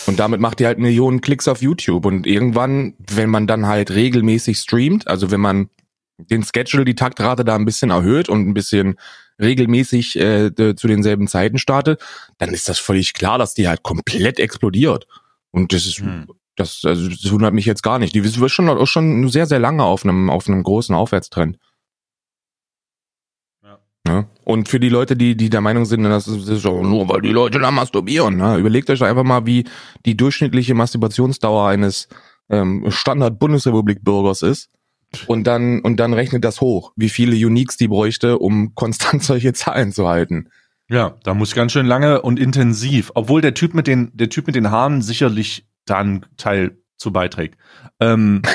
[0.05, 2.05] Und damit macht ihr halt Millionen Klicks auf YouTube.
[2.05, 5.69] Und irgendwann, wenn man dann halt regelmäßig streamt, also wenn man
[6.17, 8.95] den Schedule, die Taktrate da ein bisschen erhöht und ein bisschen
[9.39, 12.01] regelmäßig äh, zu denselben Zeiten startet,
[12.37, 15.07] dann ist das völlig klar, dass die halt komplett explodiert.
[15.51, 16.27] Und das ist, Hm.
[16.55, 18.15] das, also das wundert mich jetzt gar nicht.
[18.15, 21.59] Die ist schon, auch schon sehr, sehr lange auf einem, auf einem großen Aufwärtstrend.
[24.07, 24.25] Ja.
[24.43, 27.31] Und für die Leute, die, die der Meinung sind, das ist, auch nur, weil die
[27.31, 28.57] Leute da masturbieren, ne?
[28.57, 29.65] überlegt euch einfach mal, wie
[30.05, 32.07] die durchschnittliche Masturbationsdauer eines
[32.49, 34.69] ähm, Standard-Bundesrepublik-Bürgers ist.
[35.27, 39.53] Und dann, und dann rechnet das hoch, wie viele Uniques die bräuchte, um konstant solche
[39.53, 40.49] Zahlen zu halten.
[40.89, 44.47] Ja, da muss ganz schön lange und intensiv, obwohl der Typ mit den, der Typ
[44.47, 47.57] mit den Haaren sicherlich da einen Teil zu beiträgt.
[47.99, 48.41] Ähm,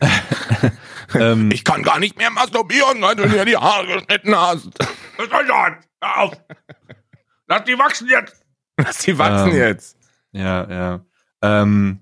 [1.14, 4.70] ähm, Ich kann gar nicht mehr masturbieren, weil du mir die Haare geschnitten hast.
[5.16, 5.72] Was soll das?
[6.02, 6.32] Hör auf!
[7.46, 8.44] Lass die wachsen jetzt!
[8.76, 9.56] Lass die wachsen Ähm.
[9.56, 9.96] jetzt.
[10.32, 11.00] Ja, ja.
[11.42, 12.00] Ähm,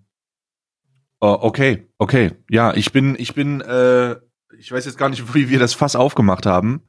[1.20, 2.32] oh, okay, okay.
[2.50, 4.16] Ja, ich bin, ich bin, äh,
[4.58, 6.82] ich weiß jetzt gar nicht, wie wir das Fass aufgemacht haben.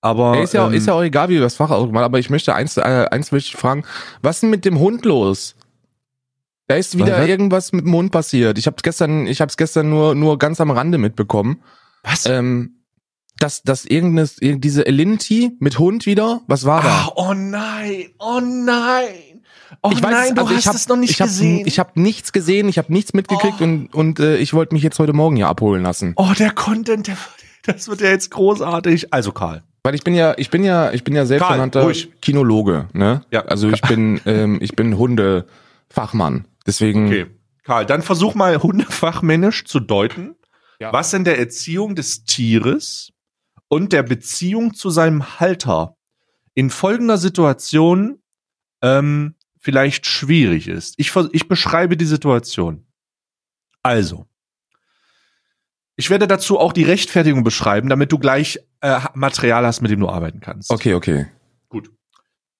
[0.00, 2.18] Aber Ja, ist, ja, ähm, ist ja auch egal, wie wir das Fach ausgemacht aber
[2.18, 3.84] ich möchte eins, äh, eins möchte ich fragen.
[4.20, 5.54] Was ist denn mit dem Hund los?
[6.68, 7.28] Da ist wieder Was?
[7.28, 8.56] irgendwas mit dem Hund passiert.
[8.58, 11.60] Ich hab's gestern, ich hab's gestern nur, nur ganz am Rande mitbekommen.
[12.02, 12.26] was?
[12.26, 12.76] Ähm,
[13.38, 16.88] dass, dass irgendeine, diese Alinity mit Hund wieder, was war da?
[16.88, 19.42] Ah, oh nein, oh nein.
[19.82, 21.66] Oh ich weiß, nein, du also hast hab, es noch nicht ich hab, gesehen.
[21.66, 23.64] Ich habe nichts gesehen, ich habe nichts mitgekriegt Oh.
[23.64, 26.12] und, und äh, ich wollte mich jetzt heute Morgen hier abholen lassen.
[26.16, 27.16] oh, der Content, der,
[27.64, 29.12] das wird ja jetzt großartig.
[29.12, 31.90] Also Karl, Weil ich bin ja, ich bin ja, ich bin ja selbsternannter.
[32.20, 33.22] Kinologe, ne?
[33.32, 33.40] Ja.
[33.46, 36.44] Also ich bin, ähm, ich bin Hundefachmann.
[36.66, 37.06] Deswegen.
[37.06, 37.26] Okay.
[37.64, 40.34] Karl, dann versuch mal hundefachmännisch zu deuten,
[40.80, 40.92] Ja.
[40.92, 43.12] was in der Erziehung des Tieres
[43.68, 45.96] und der Beziehung zu seinem Halter
[46.54, 48.20] in folgender Situation
[48.82, 50.94] ähm, vielleicht schwierig ist.
[50.98, 52.86] Ich, ich beschreibe die Situation.
[53.82, 54.26] Also,
[55.96, 60.00] ich werde dazu auch die Rechtfertigung beschreiben, damit du gleich äh, Material hast, mit dem
[60.00, 60.70] du arbeiten kannst.
[60.70, 61.26] Okay, okay.
[61.68, 61.90] Gut.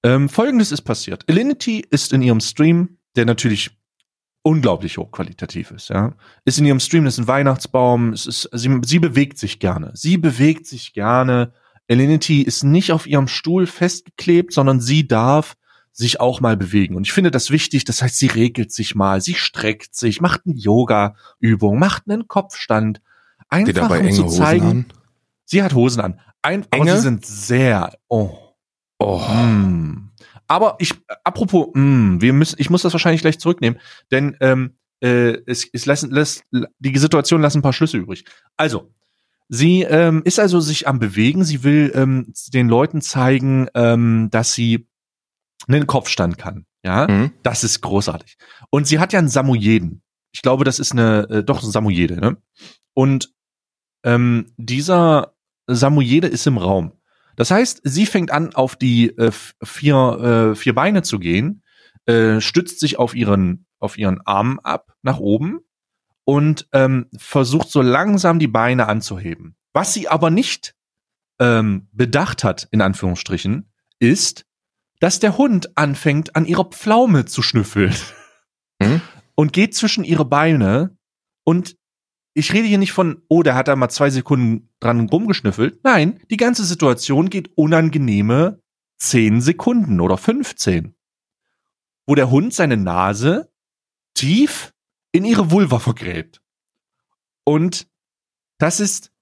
[0.05, 1.29] Ähm, Folgendes ist passiert.
[1.29, 3.71] Alinity ist in ihrem Stream, der natürlich
[4.43, 8.81] unglaublich hochqualitativ ist, ja, ist in ihrem Stream, das ist ein Weihnachtsbaum, es ist, sie,
[8.85, 9.93] sie bewegt sich gerne.
[9.95, 11.53] Sie bewegt sich gerne.
[11.89, 15.55] Alinity ist nicht auf ihrem Stuhl festgeklebt, sondern sie darf
[15.93, 16.97] sich auch mal bewegen.
[16.97, 20.43] Und ich finde das wichtig, das heißt, sie regelt sich mal, sie streckt sich, macht
[20.47, 23.01] eine Yoga-Übung, macht einen Kopfstand.
[23.49, 24.87] Einfach um zu zeigen,
[25.45, 26.21] sie hat Hosen an.
[26.41, 26.97] Ein, aber Enge?
[26.97, 28.39] sie sind sehr, oh,
[29.03, 29.19] Oh.
[29.19, 30.12] Mm.
[30.49, 35.39] Aber ich, apropos, mm, wir müssen, ich muss das wahrscheinlich gleich zurücknehmen, denn ähm, äh,
[35.47, 36.45] es, es lassen, lässt,
[36.79, 38.25] die Situation lassen ein paar Schlüsse übrig.
[38.57, 38.93] Also,
[39.49, 41.45] sie ähm, ist also sich am Bewegen.
[41.45, 44.87] Sie will ähm, den Leuten zeigen, ähm, dass sie
[45.69, 46.67] einen Kopfstand kann.
[46.85, 47.33] Ja, Mhm.
[47.45, 48.37] das ist großartig.
[48.71, 50.03] Und sie hat ja einen Samojeden.
[50.33, 52.37] Ich glaube, das ist eine, äh, doch ein Samojede, ne?
[52.95, 53.33] Und
[54.05, 55.35] ähm, dieser
[55.69, 56.93] Samojede ist im Raum.
[57.37, 59.31] Das heißt, sie fängt an, auf die äh,
[59.63, 61.63] vier, äh, vier Beine zu gehen,
[62.07, 65.61] äh, stützt sich auf ihren, auf ihren Arm ab, nach oben
[66.25, 69.57] und ähm, versucht so langsam die Beine anzuheben.
[69.73, 70.75] Was sie aber nicht
[71.39, 74.45] ähm, bedacht hat, in Anführungsstrichen, ist,
[75.01, 77.95] dass der Hund anfängt, an ihrer Pflaume zu schnüffeln
[78.83, 79.01] Mhm.
[79.35, 80.97] und geht zwischen ihre Beine
[81.45, 81.77] und
[82.35, 85.83] ich rede hier nicht von, oh, der hat da mal zwei Sekunden dran rumgeschnüffelt.
[85.85, 88.61] Nein, die ganze Situation geht unangenehme
[88.99, 90.95] zehn Sekunden oder 15.
[92.07, 93.51] Wo der Hund seine Nase
[94.15, 94.73] tief
[95.13, 96.41] in ihre Vulva vergräbt.
[97.45, 97.87] Und
[98.59, 99.13] das ist,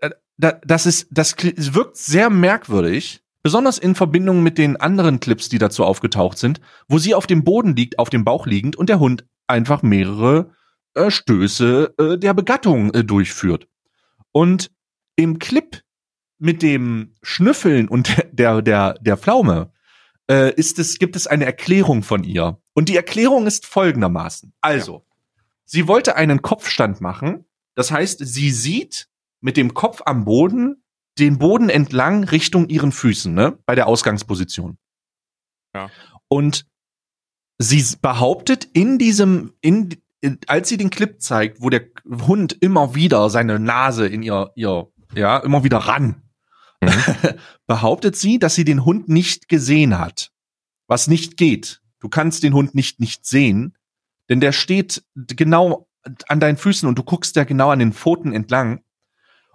[0.00, 5.48] äh, da- das ist, das wirkt sehr merkwürdig, besonders in Verbindung mit den anderen Clips,
[5.48, 8.88] die dazu aufgetaucht sind, wo sie auf dem Boden liegt, auf dem Bauch liegend und
[8.88, 10.54] der Hund einfach mehrere
[10.94, 13.68] äh, Stöße äh, der Begattung äh, durchführt.
[14.32, 14.70] Und
[15.16, 15.82] im Clip
[16.38, 19.72] mit dem Schnüffeln und der, der, der Pflaume
[20.30, 22.60] äh, ist es, gibt es eine Erklärung von ihr.
[22.74, 24.52] Und die Erklärung ist folgendermaßen.
[24.60, 25.06] Also,
[25.64, 27.44] sie wollte einen Kopfstand machen.
[27.74, 29.08] Das heißt, sie sieht
[29.40, 30.84] mit dem Kopf am Boden
[31.18, 33.58] den Boden entlang Richtung ihren Füßen, ne?
[33.66, 34.78] Bei der Ausgangsposition.
[35.74, 35.90] Ja.
[36.28, 36.66] Und
[37.58, 39.96] sie behauptet in diesem, in,
[40.46, 41.86] als sie den Clip zeigt, wo der
[42.26, 46.24] Hund immer wieder seine Nase in ihr, ihr, ja, immer wieder ran,
[46.84, 46.90] Mhm.
[47.66, 50.30] behauptet sie, dass sie den Hund nicht gesehen hat.
[50.86, 51.80] Was nicht geht.
[52.00, 53.76] Du kannst den Hund nicht nicht sehen,
[54.28, 55.88] denn der steht genau
[56.28, 58.80] an deinen Füßen und du guckst ja genau an den Pfoten entlang.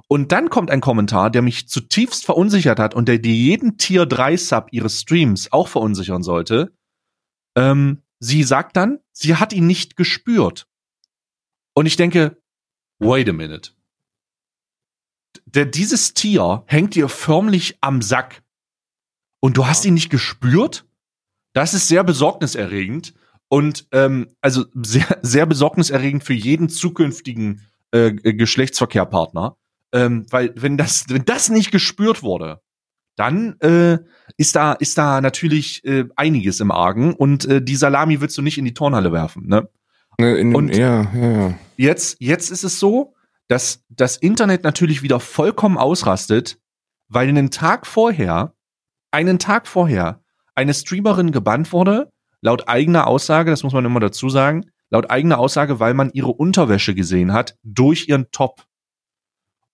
[0.08, 4.08] Und dann kommt ein Kommentar, der mich zutiefst verunsichert hat und der die jeden Tier
[4.08, 6.74] 3 Sub ihres Streams auch verunsichern sollte.
[7.56, 10.68] Ähm, sie sagt dann, sie hat ihn nicht gespürt.
[11.74, 12.42] Und ich denke,
[13.00, 13.72] wait a minute.
[15.46, 18.44] Der, dieses Tier hängt dir förmlich am Sack.
[19.40, 20.86] Und du hast ihn nicht gespürt?
[21.54, 23.14] Das ist sehr besorgniserregend.
[23.48, 29.58] Und ähm, also sehr, sehr besorgniserregend für jeden zukünftigen äh, Geschlechtsverkehrpartner.
[29.92, 32.62] Ähm, weil wenn das, wenn das nicht gespürt wurde,
[33.20, 34.00] dann äh,
[34.38, 38.42] ist da ist da natürlich äh, einiges im Argen und äh, die Salami willst du
[38.42, 39.48] nicht in die Turnhalle werfen.
[39.48, 39.68] Ne?
[40.20, 41.54] Ne, in, Und- ja, ja, ja.
[41.78, 43.16] Jetzt jetzt ist es so,
[43.48, 46.60] dass das Internet natürlich wieder vollkommen ausrastet,
[47.08, 48.54] weil einen Tag vorher,
[49.12, 50.22] einen Tag vorher,
[50.56, 52.10] eine Streamerin gebannt wurde,
[52.42, 56.32] laut eigener Aussage, das muss man immer dazu sagen, laut eigener Aussage, weil man ihre
[56.32, 58.66] Unterwäsche gesehen hat durch ihren Top.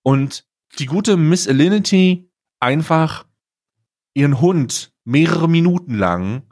[0.04, 0.46] Und
[0.80, 2.30] die gute Miss Alinity
[2.60, 3.26] einfach
[4.16, 6.44] ihren Hund mehrere Minuten lang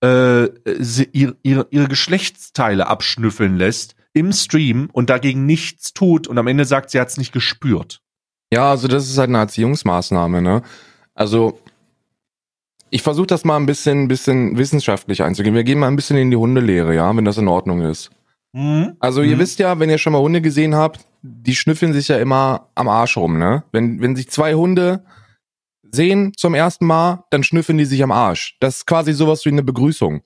[0.00, 6.38] äh, sie, ihr, ihre, ihre Geschlechtsteile abschnüffeln lässt im Stream und dagegen nichts tut und
[6.38, 8.00] am Ende sagt, sie hat es nicht gespürt.
[8.52, 10.62] Ja, also das ist halt eine Erziehungsmaßnahme, ne?
[11.14, 11.58] Also
[12.90, 15.54] ich versuche das mal ein bisschen, bisschen wissenschaftlich einzugehen.
[15.54, 18.10] Wir gehen mal ein bisschen in die Hundelehre, ja, wenn das in Ordnung ist.
[19.00, 19.40] Also ihr Mhm.
[19.40, 22.86] wisst ja, wenn ihr schon mal Hunde gesehen habt, die schnüffeln sich ja immer am
[22.88, 23.64] Arsch rum, ne?
[23.72, 25.02] Wenn, wenn sich zwei Hunde
[25.94, 28.56] sehen zum ersten Mal, dann schnüffeln die sich am Arsch.
[28.60, 30.22] Das ist quasi sowas wie eine Begrüßung.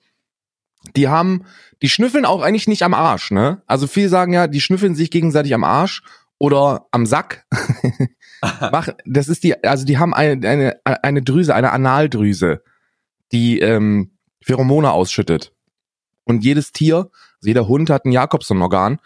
[0.95, 1.45] Die haben,
[1.81, 3.61] die schnüffeln auch eigentlich nicht am Arsch, ne?
[3.67, 6.03] Also viele sagen ja, die schnüffeln sich gegenseitig am Arsch
[6.37, 7.45] oder am Sack.
[9.05, 12.63] Das ist die, also die haben eine, eine, eine Drüse, eine Analdrüse,
[13.33, 15.53] die ähm, Pheromone ausschüttet.
[16.23, 18.99] Und jedes Tier, also jeder Hund hat ein Jakobson-Organ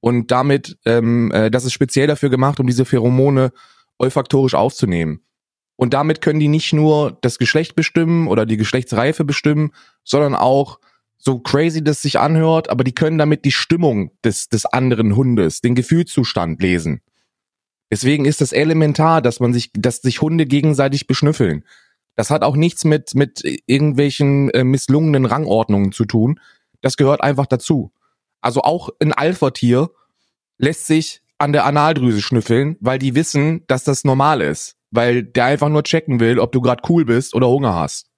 [0.00, 3.52] und damit, ähm, äh, das ist speziell dafür gemacht, um diese Pheromone
[3.98, 5.20] olfaktorisch aufzunehmen.
[5.80, 9.72] Und damit können die nicht nur das Geschlecht bestimmen oder die Geschlechtsreife bestimmen,
[10.04, 10.78] sondern auch
[11.16, 15.62] so crazy das sich anhört, aber die können damit die Stimmung des, des anderen Hundes,
[15.62, 17.00] den Gefühlszustand lesen.
[17.90, 21.64] Deswegen ist es elementar, dass man sich, dass sich Hunde gegenseitig beschnüffeln.
[22.14, 26.40] Das hat auch nichts mit, mit irgendwelchen äh, misslungenen Rangordnungen zu tun.
[26.82, 27.90] Das gehört einfach dazu.
[28.42, 29.88] Also auch ein Alpha-Tier
[30.58, 35.46] lässt sich an der Analdrüse schnüffeln, weil die wissen, dass das normal ist weil der
[35.46, 38.10] einfach nur checken will, ob du gerade cool bist oder Hunger hast.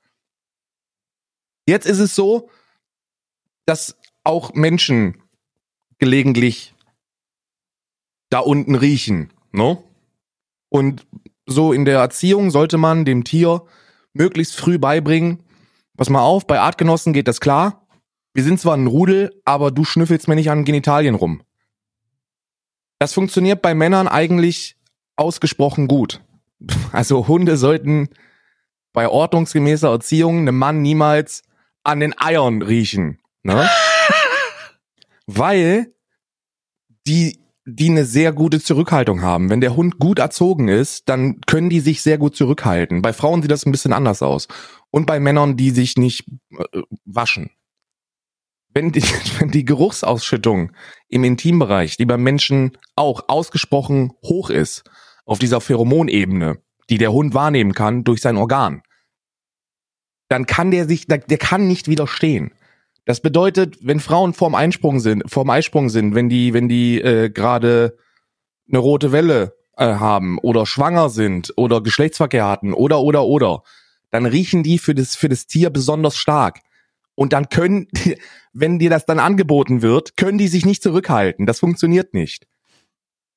[1.66, 2.50] Jetzt ist es so,
[3.66, 5.22] dass auch Menschen
[5.98, 6.74] gelegentlich
[8.30, 9.82] da unten riechen, ne?
[10.68, 11.06] Und
[11.46, 13.66] so in der Erziehung sollte man dem Tier
[14.14, 15.42] möglichst früh beibringen,
[15.96, 17.86] pass mal auf, bei Artgenossen geht das klar.
[18.34, 21.42] Wir sind zwar ein Rudel, aber du schnüffelst mir nicht an Genitalien rum.
[22.98, 24.76] Das funktioniert bei Männern eigentlich
[25.16, 26.22] ausgesprochen gut.
[26.92, 28.08] Also Hunde sollten
[28.92, 31.42] bei ordnungsgemäßer Erziehung einem Mann niemals
[31.82, 33.18] an den Eiern riechen.
[33.42, 33.68] Ne?
[35.26, 35.94] Weil
[37.06, 39.50] die, die eine sehr gute Zurückhaltung haben.
[39.50, 43.02] Wenn der Hund gut erzogen ist, dann können die sich sehr gut zurückhalten.
[43.02, 44.48] Bei Frauen sieht das ein bisschen anders aus.
[44.90, 47.50] Und bei Männern, die sich nicht äh, waschen.
[48.74, 49.02] Wenn die,
[49.38, 50.72] wenn die Geruchsausschüttung
[51.08, 54.84] im Intimbereich, die beim Menschen auch ausgesprochen hoch ist,
[55.24, 56.58] auf dieser Pheromonebene,
[56.90, 58.82] die der Hund wahrnehmen kann durch sein Organ,
[60.28, 62.52] dann kann der sich, der kann nicht widerstehen.
[63.04, 67.30] Das bedeutet, wenn Frauen vorm Einsprung sind, vorm Eisprung sind, wenn die, wenn die äh,
[67.30, 67.98] gerade
[68.68, 73.62] eine rote Welle äh, haben oder schwanger sind oder Geschlechtsverkehr hatten oder oder oder,
[74.10, 76.60] dann riechen die für das für das Tier besonders stark.
[77.14, 77.88] Und dann können,
[78.52, 81.44] wenn dir das dann angeboten wird, können die sich nicht zurückhalten.
[81.44, 82.46] Das funktioniert nicht.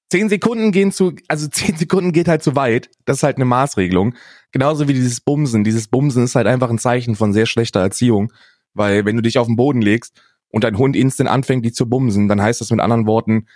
[0.09, 2.89] Zehn Sekunden gehen zu, also zehn Sekunden geht halt zu weit.
[3.05, 4.15] Das ist halt eine Maßregelung.
[4.51, 5.63] Genauso wie dieses Bumsen.
[5.63, 8.31] Dieses Bumsen ist halt einfach ein Zeichen von sehr schlechter Erziehung.
[8.73, 11.89] Weil wenn du dich auf den Boden legst und dein Hund instant anfängt, dich zu
[11.89, 13.47] bumsen, dann heißt das mit anderen Worten,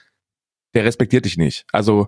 [0.73, 1.65] der respektiert dich nicht.
[1.71, 2.07] Also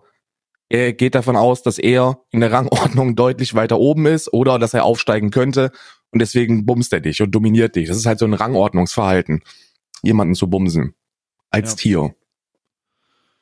[0.69, 4.73] er geht davon aus, dass er in der Rangordnung deutlich weiter oben ist oder dass
[4.73, 5.71] er aufsteigen könnte
[6.11, 7.89] und deswegen bumst er dich und dominiert dich.
[7.89, 9.41] Das ist halt so ein Rangordnungsverhalten,
[10.01, 10.95] jemanden zu bumsen
[11.49, 11.75] als ja.
[11.75, 12.15] Tier.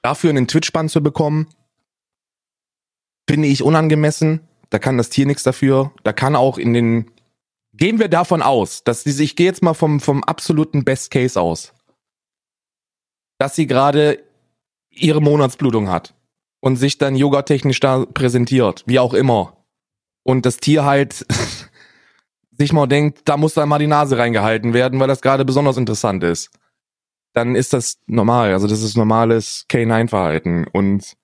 [0.02, 1.48] Dafür einen Twitch-Bann zu bekommen,
[3.28, 4.42] finde ich unangemessen.
[4.70, 5.92] Da kann das Tier nichts dafür.
[6.04, 7.12] Da kann auch in den,
[7.74, 11.40] gehen wir davon aus, dass sie, ich gehe jetzt mal vom, vom absoluten Best Case
[11.40, 11.74] aus,
[13.38, 14.24] dass sie gerade
[14.90, 16.14] ihre Monatsblutung hat
[16.62, 19.58] und sich dann yogatechnisch da präsentiert, wie auch immer.
[20.24, 21.26] Und das Tier halt
[22.58, 25.78] sich mal denkt, da muss dann mal die Nase reingehalten werden, weil das gerade besonders
[25.78, 26.52] interessant ist
[27.34, 28.54] dann ist das normal.
[28.54, 30.66] Also das ist normales K9-Verhalten.
[30.72, 31.16] Und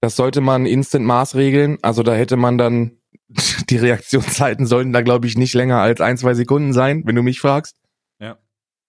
[0.00, 1.78] das sollte man instant maßregeln.
[1.82, 2.98] Also da hätte man dann,
[3.70, 7.22] die Reaktionszeiten sollten da, glaube ich, nicht länger als ein, zwei Sekunden sein, wenn du
[7.22, 7.76] mich fragst.
[8.20, 8.38] Ja.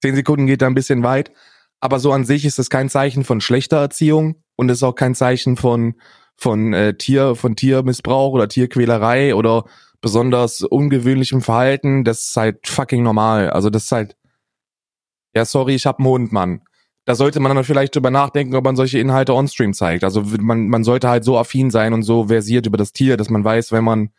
[0.02, 1.32] Zehn Sekunden geht da ein bisschen weit.
[1.80, 5.14] Aber so an sich ist das kein Zeichen von schlechter Erziehung und ist auch kein
[5.14, 5.96] Zeichen von,
[6.36, 9.66] von äh, Tier, von Tiermissbrauch oder Tierquälerei oder
[10.02, 12.04] besonders ungewöhnlichem Verhalten.
[12.04, 13.50] Das ist halt fucking normal.
[13.50, 14.16] Also das ist halt,
[15.36, 16.62] ja, sorry, ich hab einen Hund, Mann.
[17.06, 20.04] Da sollte man dann vielleicht drüber nachdenken, ob man solche Inhalte on-stream zeigt.
[20.04, 23.30] Also man, man sollte halt so affin sein und so versiert über das Tier, dass
[23.30, 24.10] man weiß, wenn man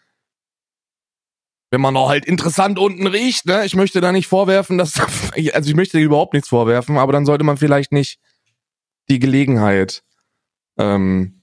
[1.73, 3.65] wenn man auch halt interessant unten riecht, ne?
[3.65, 5.01] Ich möchte da nicht vorwerfen, dass
[5.53, 8.21] also ich möchte überhaupt nichts vorwerfen, aber dann sollte man vielleicht nicht
[9.09, 10.05] die Gelegenheit
[10.79, 11.43] ähm,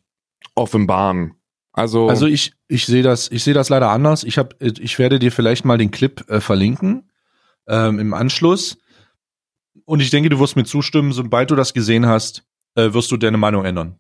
[0.56, 1.36] offenbaren.
[1.74, 4.24] Also also ich ich sehe das ich sehe das leider anders.
[4.24, 7.12] Ich habe ich werde dir vielleicht mal den Clip äh, verlinken
[7.68, 8.78] ähm, im Anschluss.
[9.86, 13.18] Und ich denke, du wirst mir zustimmen, sobald du das gesehen hast, äh, wirst du
[13.18, 14.00] deine Meinung ändern.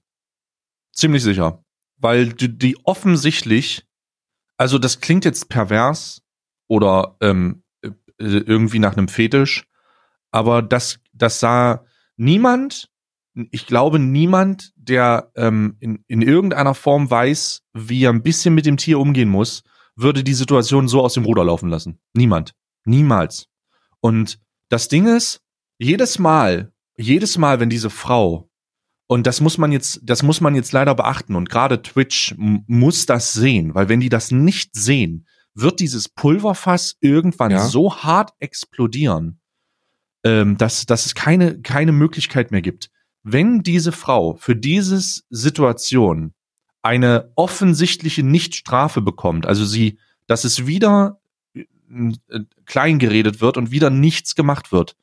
[0.92, 1.64] Ziemlich sicher.
[1.98, 3.86] Weil die, die offensichtlich,
[4.58, 6.22] also das klingt jetzt pervers
[6.68, 9.66] oder ähm, äh, irgendwie nach einem Fetisch,
[10.32, 11.86] aber das, das sah
[12.18, 12.90] niemand,
[13.52, 18.66] ich glaube niemand, der ähm, in, in irgendeiner Form weiß, wie er ein bisschen mit
[18.66, 19.64] dem Tier umgehen muss,
[19.96, 22.00] würde die Situation so aus dem Ruder laufen lassen.
[22.14, 22.54] Niemand.
[22.86, 23.48] Niemals.
[24.02, 25.42] Und das Ding ist,
[25.84, 28.50] jedes Mal, jedes Mal, wenn diese Frau
[29.08, 33.06] und das muss man jetzt, das muss man jetzt leider beachten und gerade Twitch muss
[33.06, 37.66] das sehen, weil wenn die das nicht sehen, wird dieses Pulverfass irgendwann ja.
[37.68, 39.40] so hart explodieren,
[40.24, 42.90] ähm, dass, dass es keine, keine Möglichkeit mehr gibt.
[43.22, 46.34] Wenn diese Frau für diese Situation
[46.82, 51.20] eine offensichtliche Nichtstrafe bekommt, also sie, dass es wieder
[51.54, 54.96] äh, klein geredet wird und wieder nichts gemacht wird,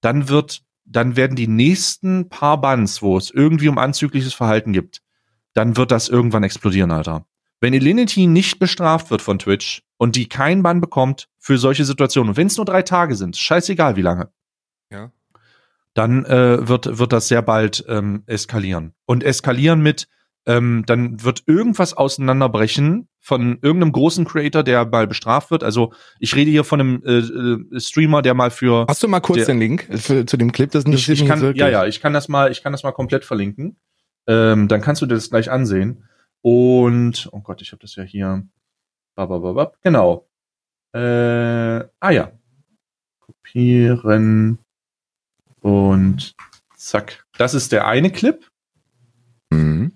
[0.00, 5.02] dann wird, dann werden die nächsten paar Bans, wo es irgendwie um anzügliches Verhalten gibt,
[5.52, 7.26] dann wird das irgendwann explodieren, Alter.
[7.60, 12.30] Wenn Elinity nicht bestraft wird von Twitch und die keinen Bann bekommt für solche Situationen,
[12.30, 14.30] und wenn es nur drei Tage sind, scheißegal wie lange,
[14.90, 15.12] Ja.
[15.92, 18.94] dann äh, wird, wird das sehr bald ähm, eskalieren.
[19.04, 20.08] Und eskalieren mit,
[20.46, 25.62] ähm, dann wird irgendwas auseinanderbrechen von irgendeinem großen Creator, der mal bestraft wird.
[25.62, 29.20] Also ich rede hier von einem äh, äh, Streamer, der mal für Hast du mal
[29.20, 30.70] kurz Der- den Link für, zu dem Clip?
[30.70, 31.60] Das ich, interessiert ich mich kann, wirklich.
[31.60, 33.76] ja, ja, ich kann das mal, ich kann das mal komplett verlinken.
[34.26, 36.04] Ähm, dann kannst du dir das gleich ansehen.
[36.42, 38.42] Und, oh Gott, ich habe das ja hier.
[39.14, 40.26] Babababab, genau.
[40.92, 41.00] Äh,
[42.00, 42.32] ah ja.
[43.20, 44.58] Kopieren.
[45.60, 46.34] Und
[46.76, 47.24] zack.
[47.36, 48.48] Das ist der eine Clip.
[49.50, 49.92] Mhm.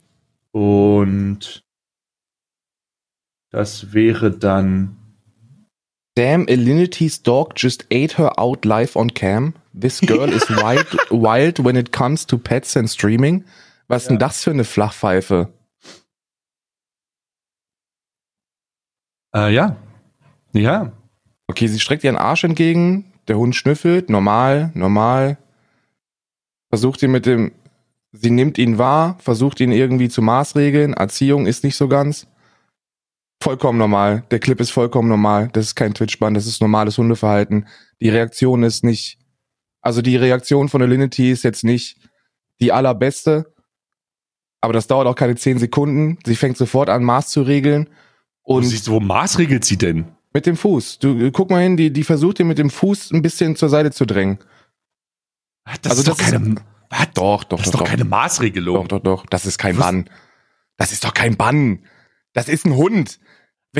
[0.52, 1.64] Und
[3.54, 4.96] das wäre dann.
[6.16, 9.54] Damn, Elinity's dog just ate her out live on cam.
[9.72, 13.44] This girl is wild, wild when it comes to pets and streaming.
[13.88, 14.26] Was ist denn Ja.
[14.28, 15.52] das für eine Flachpfeife?
[19.34, 19.76] Äh, ja.
[20.52, 20.92] Ja.
[21.48, 25.36] Okay, sie streckt ihren Arsch entgegen, der Hund schnüffelt, normal, normal.
[26.70, 27.52] Versucht ihn mit dem,
[28.12, 32.26] sie nimmt ihn wahr, versucht ihn irgendwie zu maßregeln, Erziehung ist nicht so ganz.
[33.44, 37.68] Vollkommen normal, der Clip ist vollkommen normal, das ist kein Twitch-Bann, das ist normales Hundeverhalten.
[38.00, 39.18] Die Reaktion ist nicht,
[39.82, 41.98] also die Reaktion von Alinity ist jetzt nicht
[42.60, 43.52] die allerbeste,
[44.62, 46.18] aber das dauert auch keine zehn Sekunden.
[46.24, 47.90] Sie fängt sofort an, Maß zu regeln.
[48.42, 50.06] Und Und siehst du, wo maßregelt sie denn?
[50.32, 50.98] mit dem Fuß.
[51.00, 53.68] Du äh, guck mal hin, die, die versucht ihn mit dem Fuß ein bisschen zur
[53.68, 54.38] Seite zu drängen.
[55.82, 56.54] Das Also ist doch das ist- keine,
[56.90, 57.08] was?
[57.14, 57.90] Doch, doch, das ist doch, doch doch.
[57.90, 58.88] keine Maßregelung.
[58.88, 59.26] Doch, doch, doch.
[59.26, 59.84] Das ist kein Was?
[59.84, 60.10] Bann.
[60.78, 61.84] Das ist doch kein Bann.
[62.32, 63.20] Das ist ein Hund.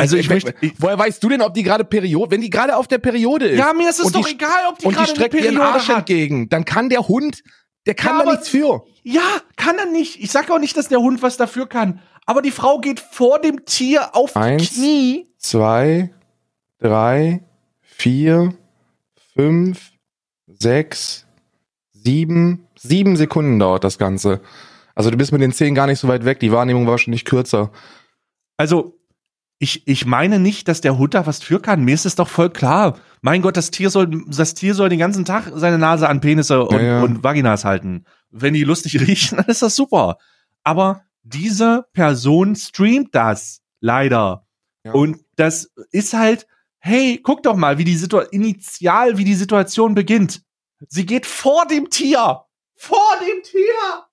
[0.03, 2.51] Also ich wenn- möchte- ich- woher weißt du denn, ob die gerade Periode, wenn die
[2.51, 4.93] gerade auf der Periode ist Ja, mir ist es doch die- egal, ob die und
[4.93, 5.99] die gerade eine streckt ihren Periode Arsch hat.
[5.99, 7.43] entgegen, dann kann der Hund,
[7.87, 8.83] der kann Ja, da nichts für.
[9.03, 9.23] Ja,
[9.57, 10.21] kann er nicht.
[10.23, 12.01] Ich sag auch nicht, dass der Hund was dafür kann.
[12.27, 14.71] Aber die Frau geht vor dem Tier auf Eins.
[14.71, 15.27] die Knie.
[15.39, 16.11] Zwei,
[16.79, 17.45] drei,
[17.83, 18.55] vier,
[19.35, 19.93] fünf,
[20.47, 21.27] sechs,
[21.93, 24.41] sieben, sieben Sekunden dauert das Ganze.
[24.95, 26.41] Also du bist mit den zehn gar nicht so weit weg.
[26.41, 27.71] Die Wahrnehmung war wahrscheinlich kürzer.
[28.57, 28.97] Also,
[29.65, 31.85] ich, ich meine nicht, dass der Hund da was für kann.
[31.85, 32.99] Mir ist es doch voll klar.
[33.23, 36.63] Mein Gott, das Tier soll, das Tier soll den ganzen Tag seine Nase an Penisse
[36.65, 37.03] und, Ja, ja.
[37.03, 38.05] und Vaginas halten.
[38.31, 40.19] Wenn die lustig riechen, dann ist das super.
[40.63, 43.63] Aber diese Person streamt das.
[43.81, 44.47] Leider.
[44.85, 44.93] Ja.
[44.93, 46.47] Und das ist halt,
[46.79, 50.43] hey, guck doch mal, wie die Situation, initial, wie die Situation beginnt.
[50.89, 52.43] Sie geht vor dem Tier.
[52.77, 54.05] Vor dem Tier.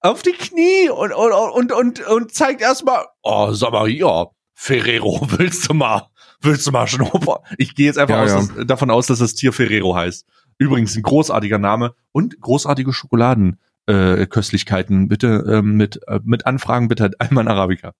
[0.00, 4.28] Auf die Knie und, und, und, und, und zeigt erstmal, oh, sag mal hier,
[4.60, 6.08] Ferrero, willst du mal,
[6.40, 7.42] willst du mal Schnupper?
[7.58, 8.54] Ich gehe jetzt einfach Ja, aus, ja.
[8.56, 10.26] Dass, davon aus, dass das Tier Ferrero heißt.
[10.58, 13.60] Übrigens ein großartiger Name und großartige Schokoladen.
[13.86, 17.92] Äh, bitte ähm, mit äh, mit Anfragen bitte Alman Arabica.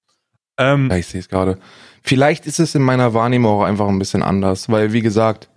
[0.59, 1.59] Ähm, Ja, ich sehe es gerade.
[2.03, 5.49] Vielleicht ist es in meiner Wahrnehmung auch einfach ein bisschen anders, weil wie gesagt,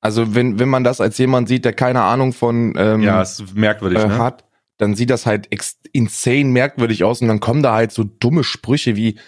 [0.00, 3.56] also wenn wenn man das als jemand sieht, der keine Ahnung von ähm, ja, ist
[3.56, 4.18] merkwürdig, äh, ne?
[4.18, 4.44] hat,
[4.76, 5.48] dann sieht das halt
[5.92, 9.18] insane merkwürdig aus und dann kommen da halt so dumme Sprüche wie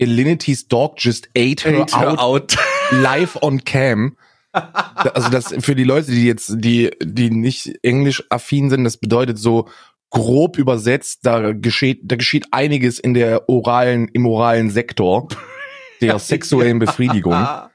[0.00, 2.56] Elinity's dog just ate her Ate her out, out.
[2.90, 4.16] live on cam.
[4.52, 9.38] Also das für die Leute, die jetzt die die nicht englisch affin sind, das bedeutet
[9.38, 9.68] so
[10.10, 15.28] grob übersetzt, da geschieht da geschieht einiges in der oralen im oralen Sektor
[16.00, 17.34] der sexuellen Befriedigung.
[17.34, 17.70] Ah.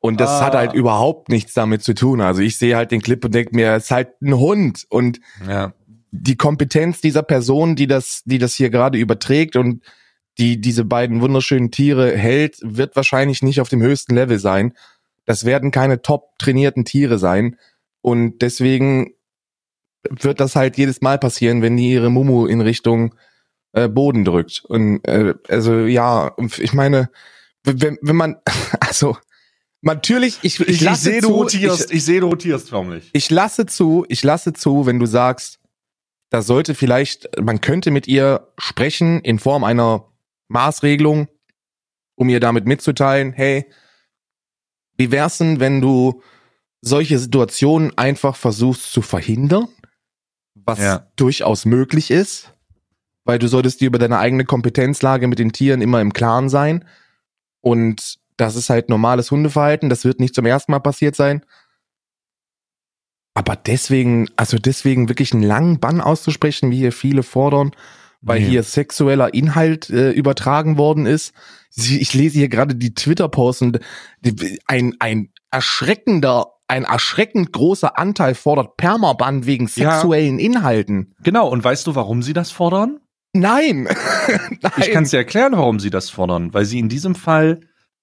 [0.00, 0.44] Und das Ah.
[0.46, 2.20] hat halt überhaupt nichts damit zu tun.
[2.20, 4.84] Also ich sehe halt den Clip und denke mir, es ist halt ein Hund.
[4.90, 5.18] Und
[5.48, 5.72] Ja.
[6.12, 9.82] die Kompetenz dieser Person, die das, die das hier gerade überträgt und
[10.38, 14.74] die diese beiden wunderschönen Tiere hält, wird wahrscheinlich nicht auf dem höchsten Level sein.
[15.24, 17.56] Das werden keine top trainierten Tiere sein.
[18.00, 19.14] Und deswegen
[20.10, 23.14] wird das halt jedes Mal passieren, wenn die ihre Mumu in Richtung
[23.72, 24.64] äh, Boden drückt.
[24.64, 27.10] Und äh, also ja, ich meine,
[27.62, 28.36] wenn, wenn man,
[28.80, 29.16] also
[29.80, 33.10] natürlich, ich, ich, Ich, ich, lasse sehe, du zu, rotierst, ich, sehe, du rotierst förmlich.
[33.12, 35.60] ich lasse zu, ich lasse zu, wenn du sagst,
[36.30, 40.08] da sollte vielleicht, man könnte mit ihr sprechen in Form einer
[40.48, 41.28] Maßregelung,
[42.16, 43.66] um ihr damit mitzuteilen, hey,
[44.96, 46.22] wie wär's denn, wenn du
[46.80, 49.68] solche Situationen einfach versuchst zu verhindern,
[50.54, 51.10] was Ja.
[51.16, 52.52] durchaus möglich ist,
[53.24, 56.84] weil du solltest dir über deine eigene Kompetenzlage mit den Tieren immer im Klaren sein
[57.60, 61.44] und das ist halt normales Hundeverhalten, das wird nicht zum ersten Mal passiert sein.
[63.34, 67.72] Aber deswegen, also deswegen wirklich einen langen Bann auszusprechen, wie hier viele fordern,
[68.24, 68.46] weil Nee.
[68.48, 71.32] hier sexueller Inhalt äh, übertragen worden ist.
[71.76, 72.94] Ich lese hier gerade die
[74.32, 79.92] die- ein, ein erschreckender, ein erschreckend großer Anteil fordert Permaban wegen Ja.
[79.92, 81.14] sexuellen Inhalten.
[81.22, 83.00] Genau, und weißt du, warum sie das fordern?
[83.32, 83.84] Nein!
[83.84, 84.72] Nein.
[84.78, 86.54] Ich kann dir erklären, warum sie das fordern.
[86.54, 87.60] Weil sie in diesem Fall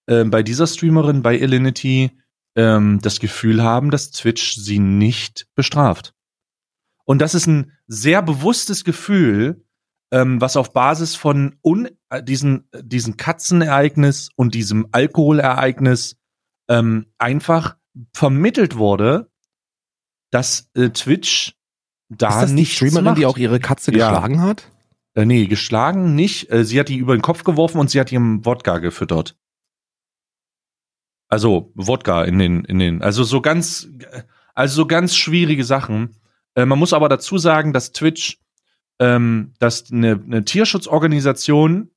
[0.08, 2.12] ähm, bei dieser Streamerin, bei Elinity,
[2.58, 6.14] ähm, das Gefühl haben, dass Twitch sie nicht bestraft.
[7.06, 9.64] Und das ist ein sehr bewusstes Gefühl,
[10.12, 16.18] ähm, was auf Basis von un äh, diesen, diesen Katzenereignis und diesem Alkoholereignis
[16.70, 17.78] ähm, einfach
[18.14, 19.30] vermittelt wurde,
[20.32, 21.54] dass äh, Twitch
[22.10, 23.18] da ist das die nichts Streamerin, macht.
[23.20, 24.10] die auch ihre Katze Ja.
[24.12, 24.70] geschlagen hat?
[25.14, 26.52] Äh, nee, geschlagen nicht.
[26.52, 29.38] Äh, sie hat die über den Kopf geworfen und sie hat ihrem Wodka gefüttert.
[31.30, 33.88] Also Wodka in den, in den, also so ganz,
[34.54, 36.18] also so ganz schwierige Sachen.
[36.56, 38.40] Äh, man muss aber dazu sagen, dass Twitch,
[39.02, 41.90] ähm, dass eine, eine Tierschutzorganisation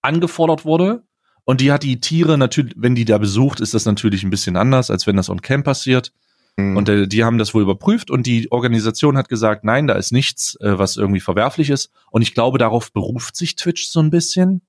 [0.00, 1.04] angefordert wurde
[1.44, 4.56] und die hat die Tiere natürlich, wenn die da besucht, ist das natürlich ein bisschen
[4.56, 6.12] anders, als wenn das on Cam passiert.
[6.58, 6.76] Hm.
[6.76, 10.10] Und äh, die haben das wohl überprüft und die Organisation hat gesagt, nein, da ist
[10.10, 11.92] nichts, äh, was irgendwie verwerflich ist.
[12.10, 14.62] Und ich glaube, darauf beruft sich Twitch so ein bisschen.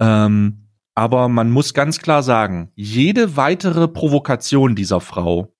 [0.00, 5.54] Ähm, aber man muss ganz klar sagen, jede weitere Provokation dieser Frau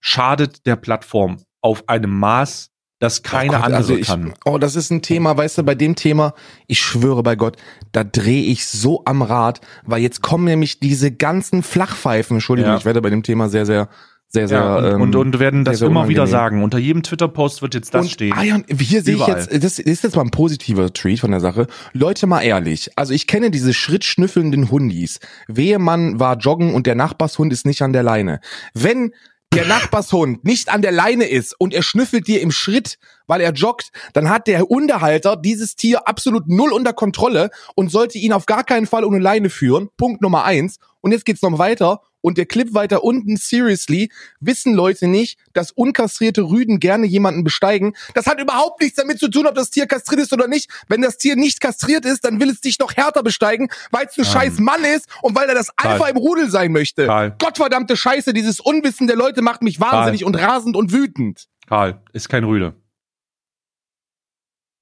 [0.00, 2.71] schadet der Plattform auf einem Maß,
[3.02, 4.32] das keine Oh Gott, andere also ich, kann.
[4.44, 6.34] Oh, das ist ein Thema, weißt du, bei dem Thema,
[6.68, 7.56] ich schwöre bei Gott,
[7.90, 12.78] da drehe ich so am Rad, weil jetzt kommen nämlich diese ganzen Flachpfeifen, Entschuldigung, Ja.
[12.78, 13.88] ich werde bei dem Thema sehr, sehr,
[14.28, 16.40] sehr, sehr, Ja, und, ähm, und, und werden das sehr, sehr immer wieder unangenehm.
[16.40, 16.62] sagen.
[16.62, 18.34] Unter jedem Twitter-Post wird jetzt das und, stehen.
[18.36, 21.40] Ah ja, hier sehe ich jetzt, das ist jetzt mal ein positiver Tweet von der
[21.40, 21.66] Sache.
[21.92, 22.90] Leute, mal ehrlich.
[22.96, 25.18] Also ich kenne diese schrittschnüffelnden Hundis.
[25.48, 28.40] Wehe, man war joggen und der Nachbarshund ist nicht an der Leine.
[28.74, 29.12] Wenn
[29.52, 33.52] der Nachbarshund nicht an der Leine ist und er schnüffelt dir im Schritt, weil er
[33.52, 38.46] joggt, dann hat der Hundehalter dieses Tier absolut null unter Kontrolle und sollte ihn auf
[38.46, 39.90] gar keinen Fall ohne Leine führen.
[39.96, 40.78] Punkt Nummer eins.
[41.00, 42.00] Und jetzt geht's noch weiter.
[42.22, 44.10] Und der Clip weiter unten, seriously,
[44.40, 47.94] wissen Leute nicht, dass unkastrierte Rüden gerne jemanden besteigen.
[48.14, 50.70] Das hat überhaupt nichts damit zu tun, ob das Tier kastriert ist oder nicht.
[50.88, 54.16] Wenn das Tier nicht kastriert ist, dann will es dich noch härter besteigen, weil es
[54.16, 55.92] ein scheiß Mann ist und weil er das Karl.
[55.92, 57.06] Alpha im Rudel sein möchte.
[57.06, 57.36] Karl.
[57.38, 61.48] Gottverdammte Scheiße, dieses Unwissen der Leute macht mich wahnsinnig und rasend und wütend.
[61.68, 62.74] Karl, ist kein Rüde.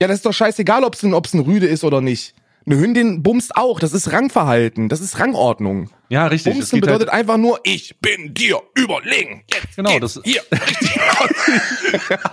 [0.01, 2.35] Ja, das ist doch scheißegal, ob es ein, ob's ein Rüde ist oder nicht.
[2.67, 3.81] Eine Hündin bumst auch.
[3.81, 4.89] Das ist Rangverhalten.
[4.89, 5.91] Das ist Rangordnung.
[6.09, 6.55] Ja, richtig.
[6.55, 9.43] Bumsen bedeutet halt, einfach nur, ich bin dir überlegen.
[9.53, 10.99] Jetzt Genau, das- hier richtig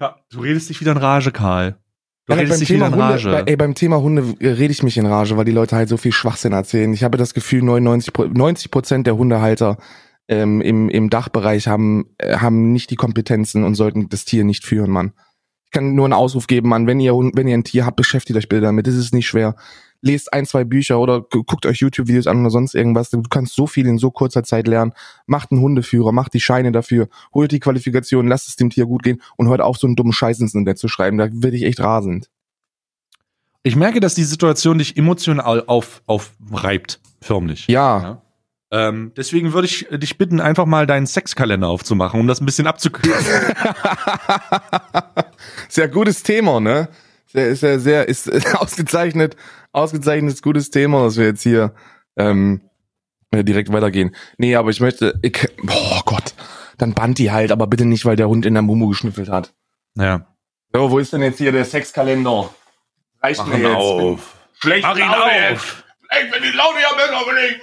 [0.00, 1.76] Ja, du redest dich wieder in Rage, Karl.
[2.26, 3.30] Du Ja, redest dich Thema wieder in Hunde, Rage.
[3.44, 5.88] bei, ey, beim Thema Hunde äh, rede ich mich in Rage, weil die Leute halt
[5.88, 6.92] so viel Schwachsinn erzählen.
[6.92, 9.78] Ich habe das Gefühl, 99 Pro- 90 Prozent der Hundehalter
[10.28, 14.64] ähm, im, im Dachbereich haben, äh, haben nicht die Kompetenzen und sollten das Tier nicht
[14.64, 15.12] führen, Mann.
[15.72, 18.36] Ich kann nur einen Ausruf geben, Mann, wenn ihr, wenn ihr ein Tier habt, beschäftigt
[18.36, 18.86] euch bitte damit.
[18.86, 19.56] Das ist nicht schwer.
[20.02, 23.08] Lest ein, zwei Bücher oder gu- guckt euch YouTube-Videos an oder sonst irgendwas.
[23.08, 24.92] Du kannst so viel in so kurzer Zeit lernen.
[25.24, 29.02] Macht einen Hundeführer, macht die Scheine dafür, holt die Qualifikation, lasst es dem Tier gut
[29.02, 31.16] gehen und hört auf, so einen dummen Scheiß ins Internet zu schreiben.
[31.16, 32.28] Da werde ich echt rasend.
[33.62, 37.00] Ich merke, dass die Situation dich emotional auf, aufreibt.
[37.22, 37.66] Förmlich.
[37.68, 38.20] Ja.
[38.72, 42.66] Ähm, deswegen würde ich dich bitten, einfach mal deinen Sexkalender aufzumachen, um das ein bisschen
[42.66, 43.22] abzukürzen.
[45.68, 46.88] Sehr gutes Thema, ne?
[47.26, 49.36] Sehr, sehr, sehr, ist ist ausgezeichnet,
[49.72, 51.74] ausgezeichnetes gutes Thema, dass wir jetzt hier
[52.16, 52.62] ähm,
[53.30, 54.16] äh, direkt weitergehen.
[54.38, 56.34] Nee, aber ich möchte, ich, oh Gott,
[56.78, 59.52] dann band die halt, aber bitte nicht, weil der Hund in der Mumu geschnüffelt hat.
[59.96, 60.26] ja.
[60.74, 62.48] So, wo ist denn jetzt hier der Sexkalender?
[63.22, 64.22] Reicht mir jetzt.
[64.58, 65.81] Schlecht Mach ihn Laune auf.
[66.12, 67.60] Schlecht, wenn die Laune ja besser, wenn ich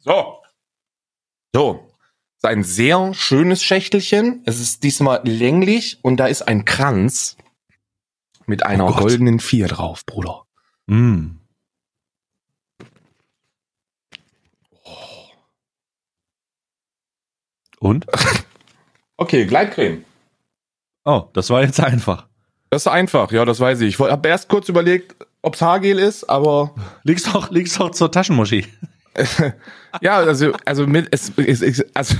[0.00, 0.42] So.
[1.54, 1.92] So.
[2.40, 4.42] Das ist ein sehr schönes Schächtelchen.
[4.46, 7.36] Es ist diesmal länglich und da ist ein Kranz
[8.46, 10.44] mit einer Oh goldenen Vier drauf, Bruder.
[10.86, 11.36] Mm.
[17.80, 18.06] Und?
[19.18, 20.04] Okay, Gleitcreme.
[21.06, 22.26] Oh, das war jetzt einfach.
[22.68, 23.94] Das ist einfach, ja, das weiß ich.
[23.94, 25.16] Ich habe erst kurz überlegt,
[25.46, 26.74] ob's Haargel ist, aber
[27.04, 28.66] Leg's doch, leg's doch zur Taschenmoschee.
[30.02, 32.16] ja, also also mit es, es, es also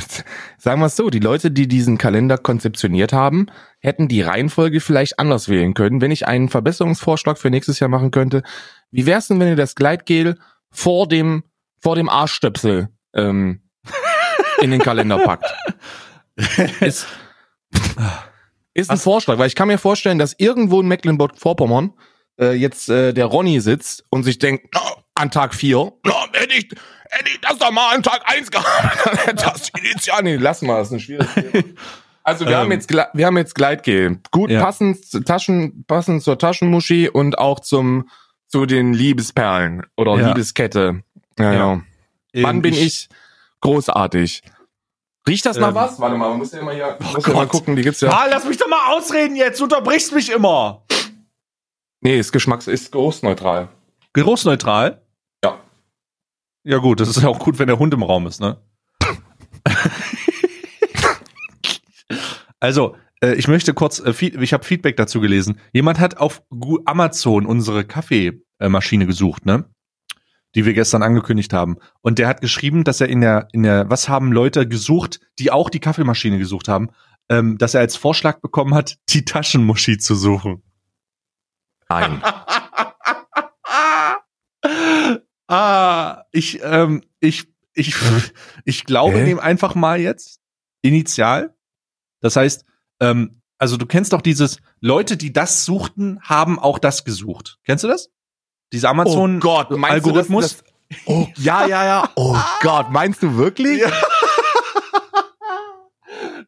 [0.56, 3.48] sagen wir es so, die Leute, die diesen Kalender konzeptioniert haben,
[3.80, 6.00] hätten die Reihenfolge vielleicht anders wählen können.
[6.00, 8.42] Wenn ich einen Verbesserungsvorschlag für nächstes Jahr machen könnte,
[8.90, 10.38] wie wär's denn, wenn ihr das Gleitgel
[10.70, 11.42] vor dem
[11.80, 13.60] vor dem Arschstöpsel ähm,
[14.62, 15.52] in den Kalender packt?
[16.80, 17.06] Ist,
[18.74, 21.94] ist ein Vorschlag, weil ich kann mir vorstellen, dass irgendwo in Mecklenburg-Vorpommern
[22.40, 24.80] äh, jetzt äh, der Ronny sitzt und sich denkt, na,
[25.14, 26.68] an Tag vier, na, hätte ich,
[27.10, 30.62] hätte ich das doch mal an Tag eins gehabt, dann hätte das initial, nee, lass
[30.62, 31.64] mal, das ist ein schwieriges Thema.
[32.22, 32.58] Also wir Ähm.
[32.58, 34.18] haben jetzt wir haben jetzt Gleitgel.
[34.32, 34.60] Gut Ja.
[34.60, 38.08] passend Taschen passend zur Taschenmuschi und auch zum
[38.48, 40.28] zu den Liebesperlen oder Ja.
[40.28, 41.02] Liebeskette.
[41.38, 41.52] Ja, Ja.
[41.54, 41.80] ja.
[42.42, 43.08] Wann Ähm, bin ich
[43.60, 44.42] großartig?
[45.28, 45.74] Riecht das nach Ähm.
[45.76, 46.00] was?
[46.00, 47.34] Warte mal, man muss ja mal hier muss ja Gott.
[47.34, 48.10] mal gucken, die gibt's ja.
[48.10, 49.58] Ah, lass mich doch mal ausreden jetzt.
[49.60, 50.82] Du unterbrichst mich immer.
[52.00, 53.68] Nee, ist geschmacks ist geruchsneutral.
[54.12, 55.02] Geruchsneutral?
[55.44, 55.60] Ja.
[56.64, 58.58] Ja gut, das ist ja auch gut, wenn der Hund im Raum ist, ne?
[62.60, 65.58] also, äh, ich möchte kurz, äh, ich habe Feedback dazu gelesen.
[65.72, 66.42] Jemand hat auf
[66.84, 69.64] Amazon unsere Kaffeemaschine gesucht, ne?
[70.54, 71.76] Die wir gestern angekündigt haben.
[72.00, 75.50] Und der hat geschrieben, dass er in der, in der, was haben Leute gesucht, die
[75.50, 76.88] auch die Kaffeemaschine gesucht haben,
[77.28, 80.62] ähm, dass er als Vorschlag bekommen hat, die Taschenmuschi zu suchen.
[81.88, 82.22] Nein.
[85.48, 87.94] ah, ich, ähm, ich, ich,
[88.64, 90.40] ich glaube dem einfach mal jetzt
[90.82, 91.54] initial.
[92.20, 92.64] Das heißt,
[93.00, 97.58] ähm, also du kennst doch dieses Leute, die das suchten, haben auch das gesucht.
[97.64, 98.10] Kennst du das?
[98.72, 100.58] Dieser Amazon oh Gott, meinst Algorithmus?
[100.58, 102.10] Du, dass, dass, oh, ja, ja, ja.
[102.16, 103.80] Oh Gott, meinst du wirklich?
[103.80, 103.90] Ja.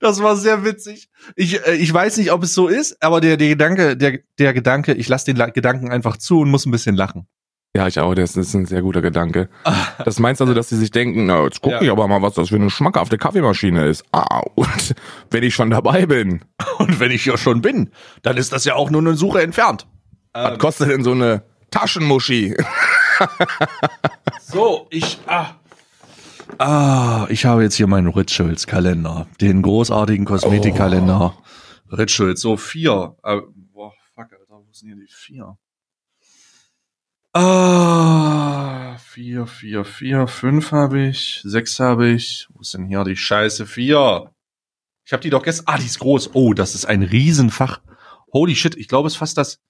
[0.01, 1.09] Das war sehr witzig.
[1.37, 4.53] Ich, äh, ich weiß nicht, ob es so ist, aber der, der Gedanke, der, der
[4.55, 7.27] Gedanke, ich lasse den Gedanken einfach zu und muss ein bisschen lachen.
[7.77, 9.49] Ja, ich auch, das ist ein sehr guter Gedanke.
[10.05, 11.83] Das meinst also, dass sie sich denken, na, jetzt gucke Ja.
[11.83, 14.05] ich aber mal, was das für eine schmackhafte Kaffeemaschine ist.
[14.11, 14.95] Ah, und
[15.31, 16.41] wenn ich schon dabei bin,
[16.79, 17.91] Und wenn ich ja schon bin,
[18.23, 19.87] dann ist das ja auch nur eine Suche entfernt.
[20.33, 22.57] was kostet denn so eine Taschenmuschi?
[24.41, 25.19] So, ich.
[25.27, 25.51] Ah.
[26.59, 29.27] Ah, ich habe jetzt hier meinen Rituals-Kalender.
[29.41, 31.37] Den großartigen Kosmetikkalender.
[31.91, 33.17] Rituals, so vier.
[33.23, 33.41] Äh,
[33.73, 35.59] boah, fuck, Alter, wo sind hier die vier?
[37.35, 42.49] Ah, vier, vier, vier, fünf habe ich, sechs habe ich.
[42.51, 43.67] Wo ist denn hier die Scheiße?
[43.67, 44.31] Vier.
[45.05, 45.65] Ich habe die doch gestern.
[45.69, 46.35] Ah, die ist groß.
[46.35, 47.81] Oh, das ist ein Riesenfach.
[48.33, 49.61] Holy shit, ich glaube, es ist fast das.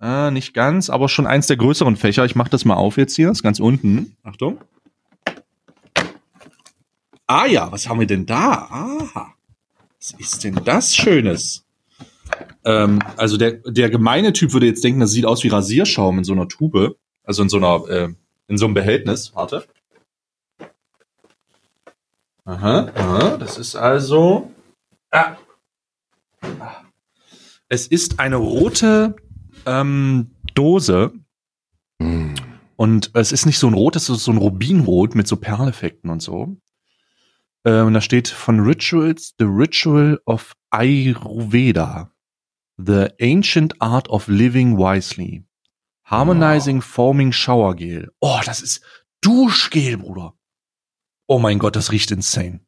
[0.00, 2.24] Äh, nicht ganz, aber schon eins der größeren Fächer.
[2.24, 3.30] Ich mache das mal auf jetzt hier.
[3.30, 4.16] Ist ganz unten.
[4.22, 4.60] Achtung.
[7.26, 8.68] Ah ja, was haben wir denn da?
[8.70, 9.34] Aha.
[9.98, 11.64] Was ist denn das Schönes?
[12.64, 16.24] Ähm, also der, der gemeine Typ würde jetzt denken, das sieht aus wie Rasierschaum in
[16.24, 16.96] so einer Tube.
[17.24, 18.08] Also in so einer, äh,
[18.48, 19.34] in so einem Behältnis.
[19.34, 19.66] Warte.
[22.44, 24.52] Aha, aha, das ist also.
[25.10, 25.36] Ah.
[27.68, 29.16] Es ist eine rote
[29.66, 31.12] ähm, Dose
[32.00, 32.34] Hm.
[32.76, 36.10] und es ist nicht so ein rot, es ist so ein Rubinrot mit so Perleffekten
[36.10, 36.56] und so.
[37.66, 42.12] Äh, und da steht von Rituals, The Ritual of Ayurveda.
[42.78, 45.44] The Ancient Art of Living Wisely.
[46.04, 48.10] Harmonizing Foaming Shower Gel.
[48.20, 48.82] Oh, das ist
[49.20, 50.34] Duschgel, Bruder.
[51.26, 52.60] Oh mein Gott, das riecht insane.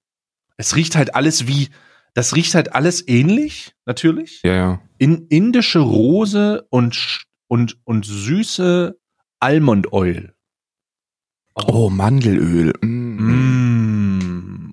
[0.57, 1.69] Es riecht halt alles wie,
[2.15, 4.83] das riecht halt alles ähnlich, natürlich Ja, ja.
[4.99, 8.99] in indische Rose und und und süße
[9.39, 10.35] Almond Oil.
[11.55, 12.73] Oh, Mandelöl.
[12.83, 13.08] Mm.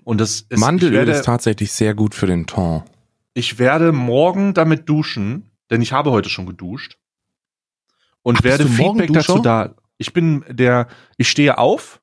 [0.05, 2.83] Und das ist, Mandelöl werde, ist tatsächlich sehr gut für den Ton.
[3.33, 6.97] ich werde morgen damit duschen, denn ich habe heute schon geduscht
[8.21, 9.75] und Ach, werde Feedback dazu da.
[9.97, 10.87] Ich bin der,
[11.17, 12.01] ich stehe auf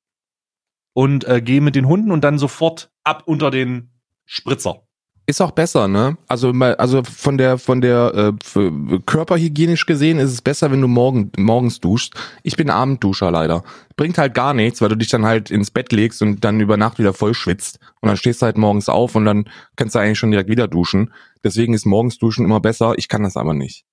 [0.95, 3.91] und äh, gehe mit den Hunden und dann sofort ab unter den
[4.27, 4.83] Spritzer.
[5.27, 6.19] Ist auch besser, ne?
[6.27, 11.31] Also, also von der, von der äh, körperhygienisch gesehen ist es besser, wenn du morgen,
[11.39, 12.15] morgens duschst.
[12.43, 13.63] Ich bin Abendduscher leider.
[13.97, 16.77] Bringt halt gar nichts, weil du dich dann halt ins Bett legst und dann über
[16.77, 17.79] Nacht wieder voll schwitzt.
[18.03, 20.69] Und dann stehst du halt morgens auf und dann kannst du eigentlich schon direkt wieder
[20.69, 21.13] duschen.
[21.45, 22.95] Deswegen ist morgens duschen immer besser.
[22.97, 23.85] Ich kann das aber nicht.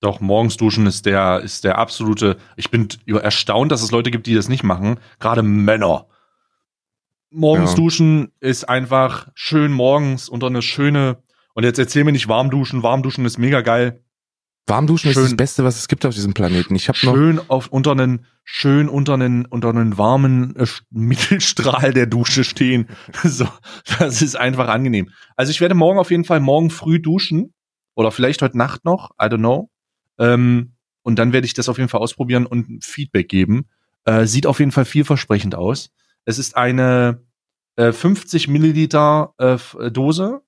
[0.00, 2.36] Doch, morgens duschen ist der, ist der absolute.
[2.56, 5.00] Ich bin erstaunt, dass es Leute gibt, die das nicht machen.
[5.18, 6.06] Gerade Männer.
[7.30, 7.76] Morgens Ja.
[7.76, 11.16] duschen ist einfach schön morgens unter eine schöne.
[11.54, 12.82] Und jetzt erzähl mir nicht warm duschen.
[12.82, 14.03] Warm duschen ist mega geil.
[14.66, 15.24] Warm duschen Schön.
[15.24, 16.74] ist das Beste, was es gibt auf diesem Planeten.
[16.74, 21.92] Ich habe noch Schön auf unter einen, schön unter einen, unter einen warmen äh, Mittelstrahl
[21.92, 22.88] der Dusche stehen.
[23.22, 23.46] so,
[23.98, 25.10] das ist einfach angenehm.
[25.36, 27.52] Also ich werde morgen auf jeden Fall morgen früh duschen.
[27.94, 29.10] Oder vielleicht heute Nacht noch.
[29.22, 29.70] I don't know.
[30.18, 33.66] Ähm, und dann werde ich das auf jeden Fall ausprobieren und Feedback geben.
[34.04, 35.90] Äh, sieht auf jeden Fall vielversprechend aus.
[36.24, 37.22] Es ist eine
[37.76, 40.40] äh, 50 Milliliter äh, Dose.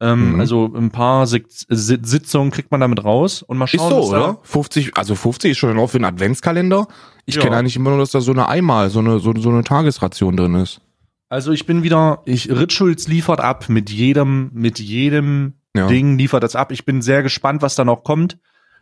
[0.00, 0.40] Ähm, Mhm.
[0.40, 4.28] Also ein paar Sitzungen kriegt man damit raus und mal Ist schauen, so, was da-
[4.30, 4.38] oder?
[4.42, 6.86] 50, also 50 ist schon auch für einen Adventskalender.
[7.24, 7.42] Ich Ja.
[7.42, 10.36] kenne eigentlich immer nur, dass da so eine einmal, so eine, so, so eine Tagesration
[10.36, 10.80] drin ist.
[11.28, 15.86] Also ich bin wieder, ich Rituals liefert ab mit jedem, mit jedem Ja.
[15.88, 16.72] Ding liefert das ab.
[16.72, 18.38] Ich bin sehr gespannt, was da noch kommt.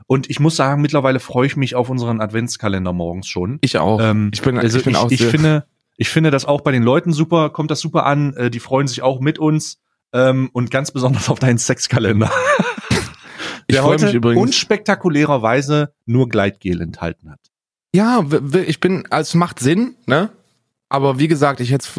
[0.06, 3.58] Und ich muss sagen, mittlerweile freue ich mich auf unseren Adventskalender morgens schon.
[3.62, 4.00] Ich auch.
[4.02, 5.64] Ähm, ich bin, also ich bin ich, auch ich finde,
[5.96, 8.34] ich finde das auch bei den Leuten super, kommt das super an.
[8.34, 9.78] Äh, die freuen sich auch mit uns.
[10.14, 12.30] Ähm, und ganz besonders auf deinen Sexkalender.
[13.70, 14.40] Der heute mich übrigens.
[14.40, 17.40] unspektakulärerweise nur Gleitgel enthalten hat.
[17.94, 18.24] Ja,
[18.66, 20.30] ich bin, also es macht Sinn, ne?
[20.88, 21.92] Aber wie gesagt, ich jetzt,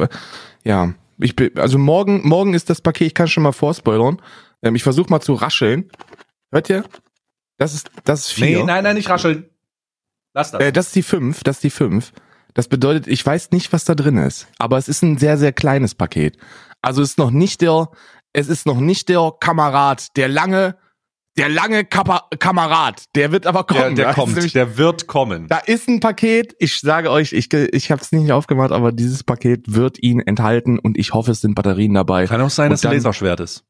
[0.63, 4.22] ja, ich bin, also morgen, morgen ist das Paket, ich kann schon mal vorspoilern.
[4.61, 5.89] Ähm, ich versuche mal zu rascheln.
[6.51, 6.86] Hört ihr?
[7.57, 8.63] Das ist, das ist vier.
[8.63, 9.49] nein, nein, nicht rascheln.
[10.34, 10.61] Lass das.
[10.61, 12.11] Äh, das ist die fünf, das ist die fünf.
[12.53, 14.47] Das bedeutet, ich weiß nicht, was da drin ist.
[14.59, 16.38] Aber es ist ein sehr, sehr kleines Paket.
[16.86, 17.89] Also es ist noch nicht der,
[18.33, 20.77] es ist noch nicht der Kamerad, der lange,
[21.38, 23.03] der lange Kapa Kamerad.
[23.15, 23.95] Der wird aber der, kommen.
[23.95, 25.47] der ist kommt, nämlich- der wird kommen.
[25.47, 26.55] Da ist ein Paket.
[26.59, 30.77] Ich sage euch, ich, ich habe es nicht aufgemacht, aber dieses Paket wird ihn enthalten
[30.79, 32.27] und ich hoffe, es sind Batterien dabei.
[32.27, 33.63] Kann auch sein, Und dass es ein Laserschwert ist.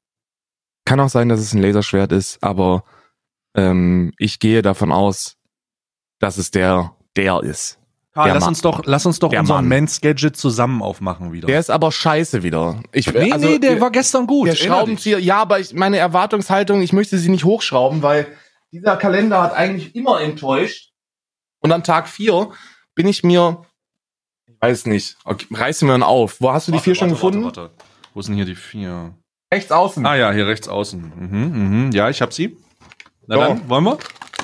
[0.86, 2.84] Kann auch sein, dass es ein Laserschwert ist, aber
[3.55, 5.38] ähm, ich gehe davon aus,
[6.20, 7.80] dass es der, der ist.
[8.16, 9.68] Karl, lass uns doch, lass uns doch Der unseren Mann.
[9.68, 11.47] Men's Gadget zusammen aufmachen wieder.
[11.47, 12.82] Der ist aber scheiße wieder.
[12.93, 14.47] Ich, nee, also, nee, der war gestern gut.
[14.47, 14.55] der.
[14.55, 18.28] Schraubenzieher, ja, aber ich, meine Erwartungshaltung, ich möchte sie nicht hochschrauben, weil
[18.72, 20.93] dieser Kalender hat eigentlich immer enttäuscht.
[21.59, 22.51] Und an Tag vier
[22.93, 23.66] bin ich mir,
[24.47, 26.39] ich weiß nicht, okay, reißen wir ihn auf.
[26.39, 27.43] Wo hast du die Warte, vier schon warte, gefunden?
[27.43, 27.74] Warte, warte.
[28.13, 29.13] Wo sind hier die vier?
[29.53, 30.05] Rechts außen.
[30.05, 31.11] Ah ja, hier rechts außen.
[31.18, 31.91] Mhm, mhm.
[31.91, 32.57] Ja, ich hab sie.
[33.28, 33.41] Na So.
[33.41, 33.97] dann, wollen wir?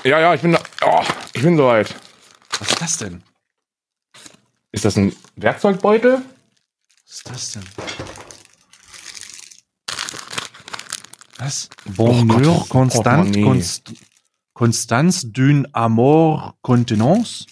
[0.04, 1.00] Ja, ja, ich bin da, oh,
[1.32, 1.94] ich bin soweit.
[2.58, 3.22] Was ist das denn?
[4.72, 6.22] Ist das ein Werkzeugbeutel?
[7.06, 7.62] Was ist das denn?
[11.38, 11.68] Was?
[11.84, 13.42] Bonheur, das Constant.
[13.42, 13.92] Const,
[14.54, 17.46] Constance d'une Amour Contenance?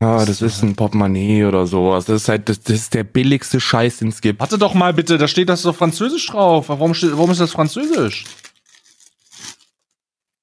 [0.00, 2.04] Ja, das ist ein Portemonnaie oder sowas.
[2.04, 4.40] Das ist halt, das, das ist der billigste Scheiß, den es gibt.
[4.40, 6.68] Warte doch mal bitte, da steht das doch Französisch drauf.
[6.68, 8.24] Warum, steht, warum ist das Französisch?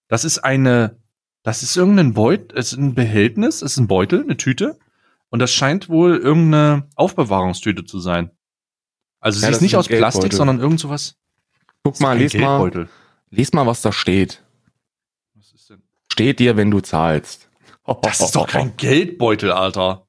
[0.07, 0.97] Das ist eine,
[1.43, 4.79] das ist irgendein Beutel, es ist ein Behältnis, es ist ein Beutel, eine Tüte.
[5.31, 8.29] Und das scheint wohl irgendeine Aufbewahrungstüte zu sein.
[9.19, 11.17] Also sie Ja, ist das nicht ist aus Plastik, sondern irgend sowas.
[11.83, 12.89] Guck mal, Ein les mal,
[13.29, 14.43] les mal, was da steht.
[15.33, 15.81] Was ist denn?
[16.11, 17.49] Steht dir, wenn du zahlst.
[18.03, 20.07] Das ist doch kein Geldbeutel, Alter.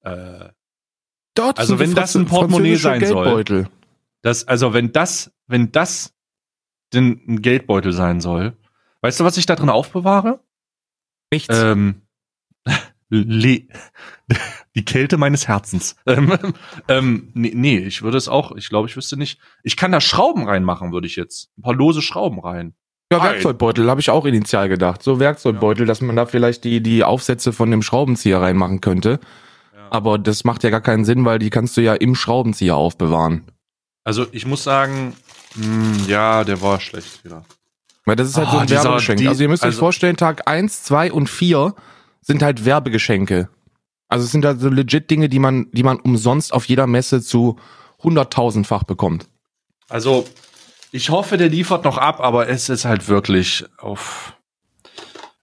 [0.00, 0.48] Äh,
[1.34, 3.24] Dort Also wenn das ein Portemonnaie sein soll.
[3.24, 3.68] Geldbeutel.
[4.22, 6.14] das, also wenn das, wenn das
[6.92, 8.56] denn ein Geldbeutel sein soll,
[9.02, 10.40] weißt du, was ich da drin aufbewahre?
[11.30, 11.54] Nichts.
[11.56, 12.02] Ähm,
[13.10, 13.62] le
[14.74, 15.96] die Kälte meines Herzens.
[16.06, 16.32] Ähm,
[16.88, 19.40] ähm, nee, nee, ich würde es auch, ich glaube, ich wüsste nicht.
[19.62, 21.50] Ich kann da Schrauben reinmachen, würde ich jetzt.
[21.58, 22.74] Ein paar lose Schrauben rein.
[23.12, 23.22] ja.
[23.22, 25.02] Werkzeugbeutel habe ich auch initial gedacht.
[25.02, 29.20] So Werkzeugbeutel, dass man da vielleicht die, die Aufsätze von dem Schraubenzieher reinmachen könnte.
[29.90, 33.44] Aber das macht ja gar keinen Sinn, weil die kannst du ja im Schraubenzieher aufbewahren.
[34.04, 35.14] Also ich muss sagen,
[35.54, 37.44] mh, ja, der war schlecht wieder.
[38.04, 39.26] Weil das ist halt Oh, so ein Werbegeschenk.
[39.26, 41.74] also ihr müsst euch also- vorstellen, Tag eins, zwei und vier
[42.28, 43.48] sind halt Werbegeschenke.
[44.08, 47.20] Also es sind halt so legit Dinge, die man, die man umsonst auf jeder Messe
[47.22, 47.58] zu
[48.02, 49.28] hunderttausendfach bekommt.
[49.88, 50.26] Also
[50.92, 54.34] ich hoffe, der liefert noch ab, aber es ist halt wirklich auf.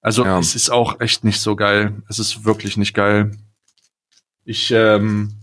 [0.01, 0.39] Also Ja.
[0.39, 2.01] es ist auch echt nicht so geil.
[2.07, 3.31] Es ist wirklich nicht geil.
[4.43, 5.33] Ich, ähm,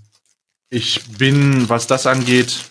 [0.71, 2.71] ich bin, was das angeht,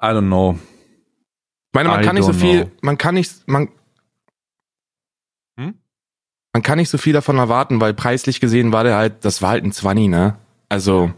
[0.00, 0.58] I don't know.
[0.60, 2.72] Ich meine, man I kann nicht so don't viel, know.
[2.82, 3.68] man kann nicht, man
[6.64, 9.64] kann nicht so viel davon erwarten, weil preislich gesehen war der halt, das war halt
[9.64, 10.36] ein 20, ne?
[10.68, 11.12] Also,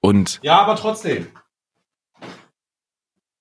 [0.00, 1.28] und, Ja, aber trotzdem.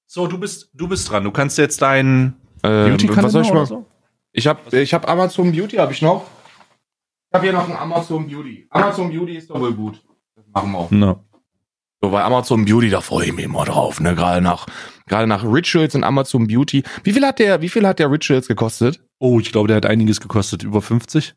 [0.05, 1.23] So, du bist, du bist dran.
[1.23, 3.65] Du kannst jetzt deinen äh, was soll ich mal?
[3.65, 3.85] so?
[4.31, 6.25] Ich hab, ich hab Amazon Beauty, habe ich noch.
[7.29, 8.67] Ich habe hier noch ein Amazon Beauty.
[8.69, 10.01] Amazon Beauty ist doch wohl gut.
[10.35, 10.91] Das machen wir auch.
[10.91, 11.23] No.
[12.01, 14.15] So, bei Amazon Beauty, da freue ich mich immer drauf, ne?
[14.15, 14.67] Gerade nach,
[15.07, 16.83] gerade nach Rituals und Amazon Beauty.
[17.03, 19.04] Wie viel hat der, wie viel hat der Rituals gekostet?
[19.19, 20.63] Oh, ich glaube, der hat einiges gekostet.
[20.63, 21.35] Über 50?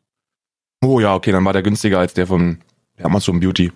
[0.81, 2.59] Oh ja, okay, dann war der günstiger als der von
[2.97, 3.71] der Amazon Beauty.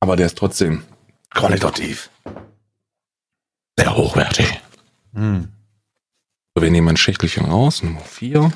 [0.00, 0.82] Aber der ist trotzdem
[1.30, 2.10] qualitativ.
[3.78, 4.60] Sehr hochwertig.
[5.14, 5.48] Hm.
[6.54, 8.52] So, wir nehmen ein Schächtelchen raus, Nummer 4.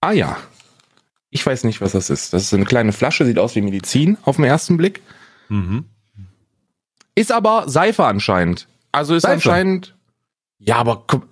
[0.00, 0.36] Ah ja.
[1.30, 2.32] Ich weiß nicht, was das ist.
[2.32, 5.02] Das ist eine kleine Flasche, sieht aus wie Medizin auf den ersten Blick.
[5.48, 5.84] Mhm.
[7.14, 8.66] Ist aber Seife anscheinend.
[8.92, 9.34] Also ist Seife?
[9.34, 9.94] anscheinend.
[10.60, 11.26] Ja, aber guck,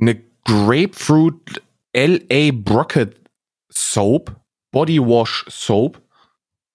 [0.00, 1.62] eine Grapefruit
[1.94, 3.16] LA Brocket
[3.70, 4.34] Soap,
[4.72, 6.00] Body Wash Soap.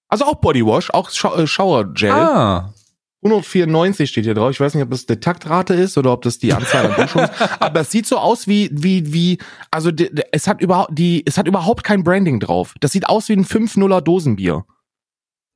[0.07, 2.11] Also auch Body Wash, auch äh, Shower Gel.
[2.11, 2.73] Ah.
[3.23, 4.51] 194 steht hier drauf.
[4.51, 7.29] Ich weiß nicht, ob das die Taktrate ist oder ob das die Anzahl an Duschungen
[7.29, 7.41] ist.
[7.61, 9.37] Aber es sieht so aus wie, wie, wie,
[9.69, 9.91] also
[10.31, 12.73] es hat überhaupt, die, es hat überhaupt kein Branding drauf.
[12.79, 14.65] Das sieht aus wie ein 5-0er Dosenbier.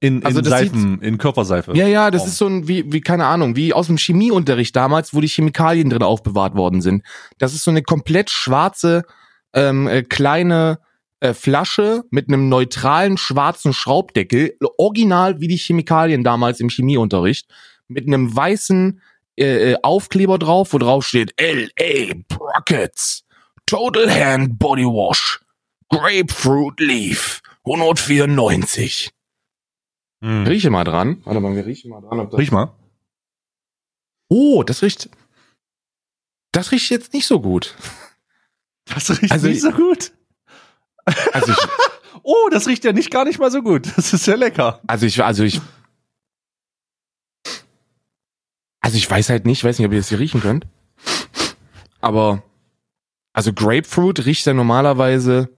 [0.05, 1.75] In, in Also das Seifen, in Körperseife.
[1.75, 5.13] Ja, ja, das ist so ein, wie, wie, keine Ahnung, wie aus dem Chemieunterricht damals,
[5.13, 7.03] wo die Chemikalien drin aufbewahrt worden sind.
[7.37, 9.03] Das ist so eine komplett schwarze,
[9.53, 10.79] ähm, äh, kleine,
[11.21, 17.47] äh, Flasche mit einem neutralen schwarzen Schraubdeckel, original wie die Chemikalien damals im Chemieunterricht,
[17.87, 19.01] mit einem weißen
[19.37, 23.23] äh, äh Aufkleber drauf, wo drauf steht LA Brockets,
[23.65, 25.39] Total Hand Body Wash,
[25.89, 29.14] Grapefruit Leaf, 194.
[30.25, 30.47] Hm.
[30.47, 31.21] Rieche mal dran.
[31.23, 32.19] Warte mal, wir riechen mal dran.
[32.19, 32.73] Ob das Riech mal.
[34.27, 35.07] oh, das riecht.
[36.51, 37.75] Das riecht jetzt nicht so gut.
[38.85, 40.13] Das riecht Also nicht so gut.
[41.33, 41.57] Also ich,
[42.23, 43.85] Oh, das riecht ja nicht gar nicht mal so gut.
[43.97, 44.79] Das ist sehr lecker.
[44.87, 45.61] also ich, also ich.
[48.81, 50.65] Also ich weiß halt nicht, weiß nicht, ob ihr das hier riechen könnt.
[52.01, 52.41] Aber,
[53.33, 55.49] also Grapefruit riecht ja normalerweise,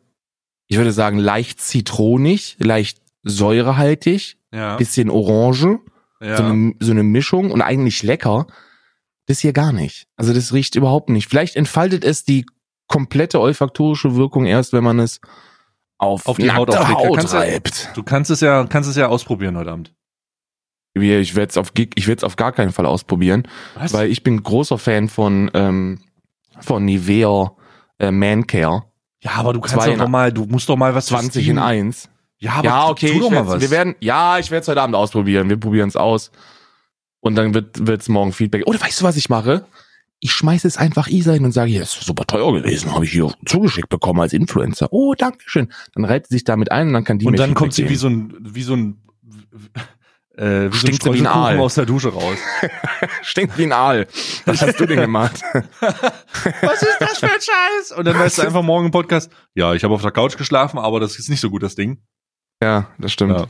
[0.68, 4.76] ich würde sagen, leicht zitronig, leicht säurehaltig, Ja.
[4.78, 5.80] bisschen orange,
[6.20, 8.48] so, eine, so eine Mischung und eigentlich lecker.
[9.28, 10.08] Das hier gar nicht.
[10.16, 11.28] Also das riecht überhaupt nicht.
[11.30, 12.46] Vielleicht entfaltet es die
[12.88, 15.20] komplette olfaktorische Wirkung erst, wenn man es
[16.00, 17.00] auf, Auf die Haut auflegt.
[17.10, 17.90] Haut Kannst du- reibt.
[17.96, 19.94] Du kannst es ja, kannst es ja ausprobieren heute Abend.
[20.96, 23.94] Ich werde es auf, ich werde es auf gar keinen Fall ausprobieren, Was?
[23.94, 26.00] weil ich bin großer Fan von ähm,
[26.60, 27.52] von Nivea
[28.00, 28.84] äh, Man Care
[29.24, 32.10] ja, aber du kannst doch mal, du musst doch mal was 20 Steam- in 1.
[32.40, 33.62] Ja, aber ja, okay, tu doch mal was.
[33.62, 35.50] wir werden ja, ich werde es heute Abend ausprobieren.
[35.50, 36.32] Wir probieren es aus.
[37.20, 38.68] Und dann wird wird's morgen Feedback.
[38.68, 39.66] Oder weißt du, was ich mache?
[40.20, 43.12] Ich schmeiße es einfach Isa hin und sage, hier, ist super teuer gewesen, habe ich
[43.12, 44.88] hier zugeschickt bekommen als Influencer.
[44.92, 45.72] Oh, danke schön.
[45.94, 47.84] Dann reibt sie sich damit ein und dann kann die und dann Feedback kommt sie
[47.84, 47.92] geben.
[47.92, 49.02] wie so ein, wie so ein,
[50.38, 51.60] äh, wie Stinkt so sie wie ein ein Aal.
[51.60, 52.38] aus der Dusche raus.
[53.22, 54.08] Stinkt wie ein Aal.
[54.46, 55.42] Was hast du denn gemacht?
[55.52, 57.92] was ist das für ein Scheiß?
[57.98, 60.80] Und dann weißt du einfach morgen im Podcast, ja, ich habe auf der Couch geschlafen,
[60.80, 62.02] aber das ist nicht so gut, das Ding.
[62.62, 63.40] Ja, das stimmt.
[63.40, 63.48] Ja.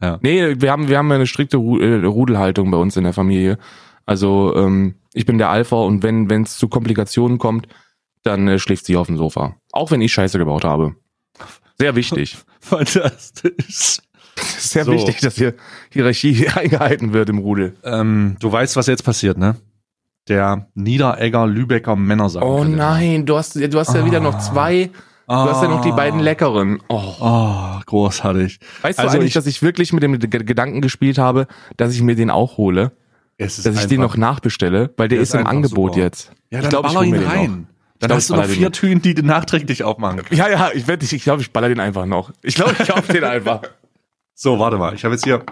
[0.00, 0.18] Ja.
[0.22, 3.58] Nee, wir haben, wir haben eine strikte äh, Rudelhaltung bei uns in der Familie.
[4.06, 7.66] Also ähm, ich bin der Alpha und wenn wenn es zu Komplikationen kommt,
[8.22, 9.56] dann äh, schläft sie auf dem Sofa.
[9.72, 10.94] Auch wenn ich Scheiße gebaut habe.
[11.78, 12.38] Sehr wichtig.
[12.60, 13.98] Fantastisch.
[14.36, 14.92] Sehr So.
[14.92, 15.54] wichtig, dass hier
[15.92, 17.76] Hierarchie eingehalten wird im Rudel.
[17.82, 19.56] Ähm, du weißt, was jetzt passiert, ne?
[20.28, 22.44] Der Niederegger Lübecker Männersack.
[22.44, 24.40] Oh nein, du hast, du hast ja wieder noch Ah.
[25.28, 25.44] Zwei.
[25.44, 26.80] Du hast ja noch die beiden leckeren.
[26.88, 27.14] Oh.
[27.20, 28.58] Oh, großartig.
[28.82, 32.02] Weißt du Also eigentlich, ich- dass ich wirklich mit dem Gedanken gespielt habe, dass ich
[32.02, 32.92] mir den auch hole?
[33.36, 34.90] Es ist Dass ich den einfach- noch nachbestelle?
[34.96, 36.04] Weil der, Der ist, ist im einfach Angebot super.
[36.04, 36.32] jetzt.
[36.50, 37.66] Ja, Ich dann glaub, ich baller ihn rein.
[38.00, 38.70] Dann hast du noch vier.
[38.72, 40.32] Türen, die du nachträglich aufmachen kannst.
[40.32, 42.30] Ja, ja, ich werde, ich glaube, ich baller den einfach noch.
[42.42, 43.62] Ich glaube, ich kaufe den einfach.
[44.40, 44.94] So, warte mal.
[44.94, 45.42] Ich habe jetzt hier.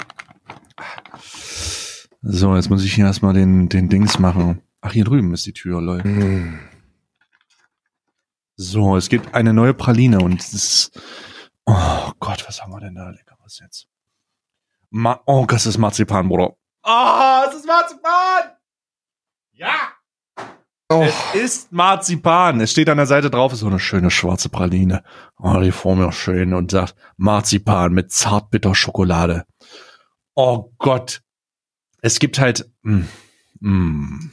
[2.23, 4.61] So, jetzt muss ich hier erstmal den, den Dings machen.
[4.81, 6.03] Ach, hier drüben ist die Tür, lol.
[6.05, 6.59] Hm.
[8.57, 11.01] So, es gibt eine neue Praline und es ist.
[11.67, 13.87] Oh Gott, was haben wir denn da leckeres jetzt?
[14.91, 16.57] Ma oh, das ist Marzipan, Bruder.
[16.83, 18.53] Ah, es ist Marzipan!
[19.53, 19.93] Ja!
[20.89, 21.03] Oh.
[21.03, 22.61] Es ist Marzipan.
[22.61, 25.03] Es steht an der Seite drauf, ist so eine schöne schwarze Praline.
[25.39, 29.45] Oh, die vor mir schön und sagt Marzipan mit zartbitter Schokolade.
[30.35, 31.23] Oh Gott.
[32.03, 33.03] Es gibt halt, mm,
[33.59, 34.31] mm,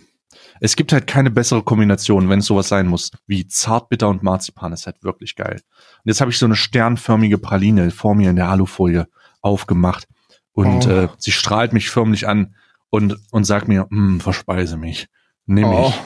[0.66, 4.72] es gibt halt keine bessere Kombination, wenn es sowas sein muss, wie zartbitter und Marzipan.
[4.72, 5.56] Ist halt wirklich geil.
[5.62, 9.10] Und jetzt habe ich so eine sternförmige Praline vor mir in der Alufolie
[9.42, 10.08] aufgemacht
[10.54, 10.90] und Oh.
[10.90, 12.56] äh, sie strahlt mich förmlich an
[12.90, 15.10] und, und sagt mir, mm, verspeise mich,
[15.46, 15.88] nimm Oh.
[15.88, 16.00] mich.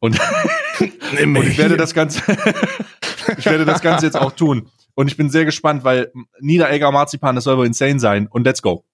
[0.00, 0.18] Und,
[1.14, 2.20] Nimm und ich werde das Ganze,
[3.38, 4.68] ich werde das Ganze jetzt auch tun.
[4.94, 8.26] Und ich bin sehr gespannt, weil Niederegger Marzipan, das soll wohl insane sein.
[8.26, 8.84] Und let's go.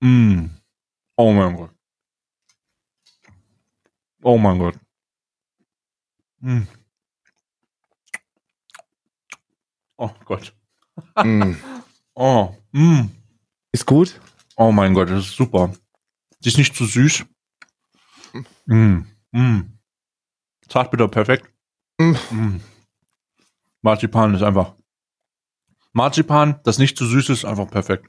[0.00, 0.46] Mm.
[1.16, 1.70] Oh mein Gott.
[4.26, 4.74] Oh mein Gott.
[6.40, 6.62] Mm.
[9.96, 10.52] Oh Gott.
[11.22, 11.54] Mm.
[12.18, 12.54] Oh.
[12.72, 13.10] Mm.
[13.72, 14.18] Ist gut?
[14.56, 15.70] Oh mein Gott, das ist super.
[16.40, 17.26] Die ist nicht zu süß.
[18.64, 19.00] Mm.
[19.32, 19.60] Mm.
[20.66, 21.52] Zartbitter, perfekt.
[22.00, 22.16] Mm.
[22.30, 22.60] Mm.
[23.82, 24.74] Marzipan ist einfach.
[25.92, 28.08] Marzipan, das nicht zu süß ist, einfach perfekt.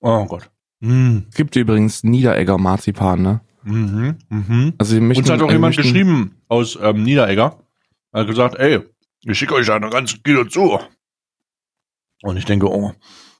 [0.00, 0.48] Oh Gott.
[0.78, 1.26] Mm.
[1.28, 3.40] Es gibt übrigens Niederegger Marzipan, ne?
[3.64, 4.18] Mhm.
[4.28, 4.74] Mhm.
[4.78, 7.58] Also möchten, Uns hat auch wir jemand möchten- geschrieben aus ähm, Niederegger.
[8.12, 8.80] Er hat gesagt, ey,
[9.20, 10.78] ich schicke euch eine ganze Kilo zu.
[12.22, 12.92] Und ich denke, oh,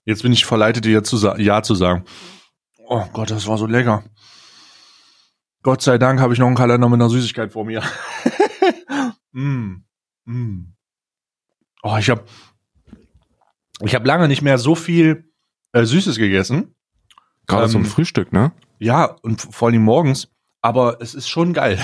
[0.05, 2.05] jetzt bin ich verleitet, dir zu Ja zu sagen.
[2.79, 4.05] Oh Gott, das war so lecker.
[5.62, 7.83] Gott sei Dank habe ich noch einen Kalender mit einer Süßigkeit vor mir.
[9.33, 9.75] mm,
[10.25, 10.61] mm.
[11.85, 12.25] Oh, ich habe
[13.81, 15.31] ich hab lange nicht mehr so viel
[15.73, 16.75] äh, Süßes gegessen.
[17.47, 18.53] Gerade zum ähm, Frühstück, ne?
[18.83, 20.28] Ja, und vor allem morgens.
[20.61, 21.78] Aber es ist schon geil.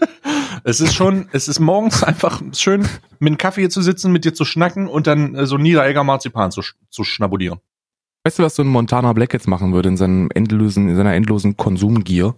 [0.64, 2.82] es ist schon, es ist morgens einfach schön,
[3.18, 6.04] mit einem Kaffee hier zu sitzen, mit dir zu schnacken und dann äh, so Niederegger
[6.04, 6.60] Marzipan zu,
[6.90, 7.60] zu schnabulieren.
[8.24, 11.14] Weißt du, was so ein Montana Black jetzt machen würde in seinem endlosen, in seiner
[11.14, 12.34] endlosen Konsumgier?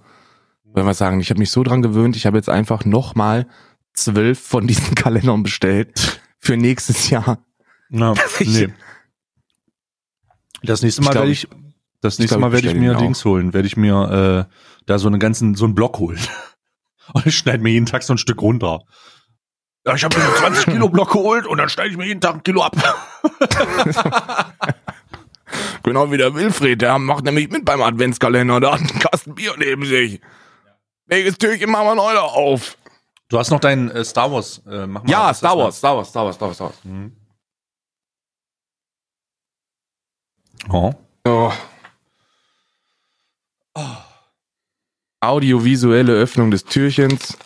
[0.65, 3.49] Wenn wir sagen, ich habe mich so dran gewöhnt, ich habe jetzt einfach nochmal
[3.95, 6.21] zwölf von diesen Kalendern bestellt.
[6.39, 7.39] für nächstes Jahr.
[7.89, 8.69] Na, nee.
[10.63, 11.49] Das nächste Mal werde ich,
[12.01, 12.95] das nächste glaub, Mal werde ich mir.
[12.95, 14.55] Dings holen, werde ich mir äh,
[14.87, 16.21] da so einen ganzen, so einen Block holen.
[17.13, 18.81] Und ich schneide mir jeden Tag so ein Stück runter.
[19.87, 22.21] Ja, ich habe mir einen 20 Kilo Block geholt und dann schneide ich mir jeden
[22.21, 22.77] Tag ein Kilo ab.
[25.83, 29.55] Genau wie der Wilfried, der macht nämlich mit beim Adventskalender, der hat einen Kasten Bier
[29.57, 30.21] neben sich.
[31.07, 32.77] Welches Türchen machen wir heute auf?
[33.29, 34.63] Du hast noch deinen äh, Star Wars.
[34.67, 35.11] Äh, mach mal.
[35.11, 35.57] Ja, Star?
[35.57, 36.85] Wars, Star Wars, Star Wars, Star Wars, Star Wars.
[36.85, 37.17] Mhm.
[40.71, 40.93] Oh.
[41.27, 41.53] Oh.
[45.21, 47.37] Audiovisuelle Öffnung des Türchens,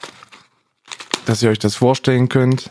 [1.27, 2.71] dass ihr euch das vorstellen könnt.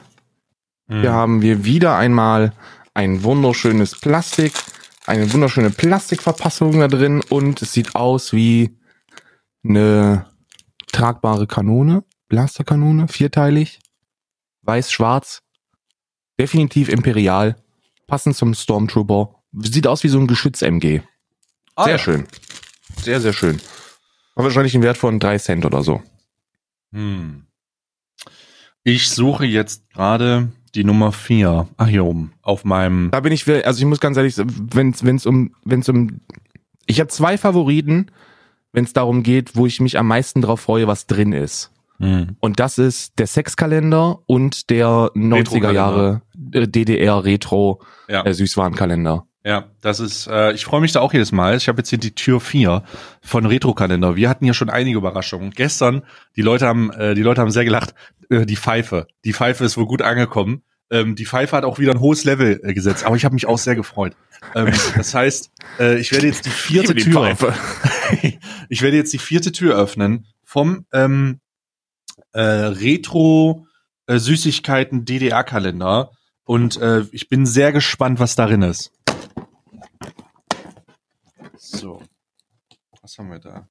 [0.87, 1.01] Mhm.
[1.01, 2.53] Hier haben wir wieder einmal
[2.93, 4.53] ein wunderschönes Plastik,
[5.05, 8.77] eine wunderschöne Plastikverpackung da drin und es sieht aus wie
[9.63, 10.27] eine
[10.91, 13.79] tragbare Kanone, Blasterkanone, vierteilig,
[14.63, 15.41] weiß-schwarz,
[16.39, 17.55] definitiv imperial,
[18.07, 21.01] passend zum Stormtrooper, sieht aus wie so ein Geschütz-MG.
[21.75, 21.99] Ah, Sehr ja.
[21.99, 22.27] schön.
[23.03, 23.57] Sehr, sehr schön.
[24.35, 26.01] Hat wahrscheinlich einen Wert von drei Cent oder so.
[26.93, 27.43] Hm.
[28.83, 31.67] Ich suche jetzt gerade die Nummer vier.
[31.77, 32.33] Ach, hier oben.
[32.41, 33.09] Auf meinem.
[33.11, 36.21] Da bin ich, also ich muss ganz ehrlich sagen, wenn es um, wenn es um,
[36.85, 38.07] ich habe zwei Favoriten,
[38.71, 41.71] wenn es darum geht, wo ich mich am meisten drauf freue, was drin ist.
[41.99, 42.35] Hm.
[42.39, 46.21] Und das ist der Sexkalender und der 90er Jahre
[46.51, 48.25] äh, DDR Retro Ja.
[48.25, 49.27] äh, Süßwarenkalender.
[49.43, 51.57] Ja, das ist, äh, ich freue mich da auch jedes Mal.
[51.57, 52.83] Ich habe jetzt hier die Tür 4
[53.21, 54.15] von Retro-Kalender.
[54.15, 55.51] Wir hatten ja schon einige Überraschungen.
[55.51, 56.03] Gestern,
[56.35, 57.95] die Leute haben, äh, die Leute haben sehr gelacht,
[58.29, 59.07] äh, die Pfeife.
[59.25, 60.61] Die Pfeife ist wohl gut angekommen.
[60.91, 63.47] Ähm, die Pfeife hat auch wieder ein hohes Level äh, gesetzt, aber ich habe mich
[63.47, 64.15] auch sehr gefreut.
[64.53, 67.35] Ähm, das heißt, äh, ich werde jetzt die vierte die Tür.
[68.67, 71.39] Ich werde jetzt die vierte Tür öffnen vom ähm,
[72.33, 73.65] äh, Retro
[74.05, 76.11] äh, Süßigkeiten DDR Kalender
[76.43, 78.91] und äh, ich bin sehr gespannt, was darin ist.
[81.71, 82.01] So.
[83.01, 83.67] Was haben wir da?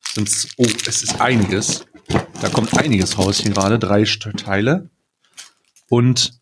[0.00, 1.86] Sind's, oh, es ist einiges.
[2.40, 3.78] Da kommt einiges raus hier gerade.
[3.78, 4.90] Drei Teile.
[5.88, 6.38] Und.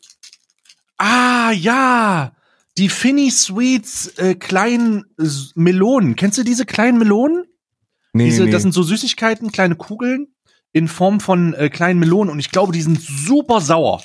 [0.96, 2.32] Ah, ja!
[2.76, 5.04] Die Finny Sweets äh, kleinen
[5.54, 6.16] Melonen.
[6.16, 7.44] Kennst du diese kleinen Melonen?
[8.12, 8.50] Nee, Diese, nee.
[8.50, 10.28] Das sind so Süßigkeiten, kleine Kugeln
[10.72, 14.02] in Form von äh, kleinen Melonen und ich glaube, die sind super sauer.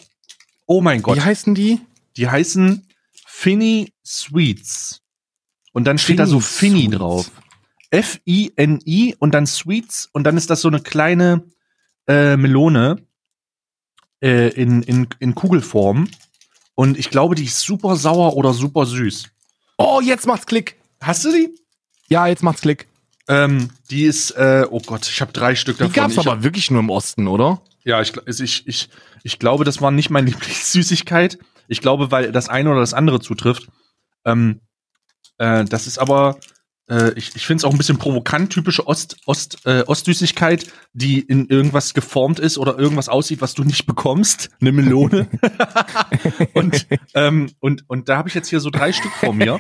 [0.66, 1.18] Oh mein Gott.
[1.18, 1.82] Wie heißen die?
[2.18, 2.88] Die heißen
[3.26, 5.03] Finny Sweets.
[5.74, 7.30] Und dann steht da so Finny drauf.
[7.92, 11.44] F-I-N-I und dann Sweets und dann ist das so eine kleine
[12.08, 12.98] äh, Melone
[14.22, 16.08] äh, in, in, in Kugelform.
[16.76, 19.26] Und ich glaube, die ist super sauer oder super süß.
[19.78, 20.76] Oh, jetzt macht's Klick.
[21.02, 21.50] Hast du die?
[22.08, 22.88] Ja, jetzt macht's Klick.
[23.28, 25.94] Ähm, die ist, äh, oh Gott, ich habe drei Stück Die davon.
[25.94, 27.62] gab's ich hab- aber wirklich nur im Osten, oder?
[27.86, 28.90] Ja, ich, ich, ich,
[29.24, 31.38] ich glaube, das war nicht meine Lieblingssüßigkeit.
[31.68, 33.68] Ich glaube, weil das eine oder das andere zutrifft.
[34.26, 34.60] Ähm,
[35.38, 36.38] äh, das ist aber,
[36.90, 41.20] äh, ich, ich finde es auch ein bisschen provokant, typische Ost, Ost, äh, Ostsüßigkeit, die
[41.20, 44.50] in irgendwas geformt ist oder irgendwas aussieht, was du nicht bekommst.
[44.60, 45.28] Eine Melone.
[46.54, 49.58] und, ähm, und, und da habe ich jetzt hier so drei Stück vor mir.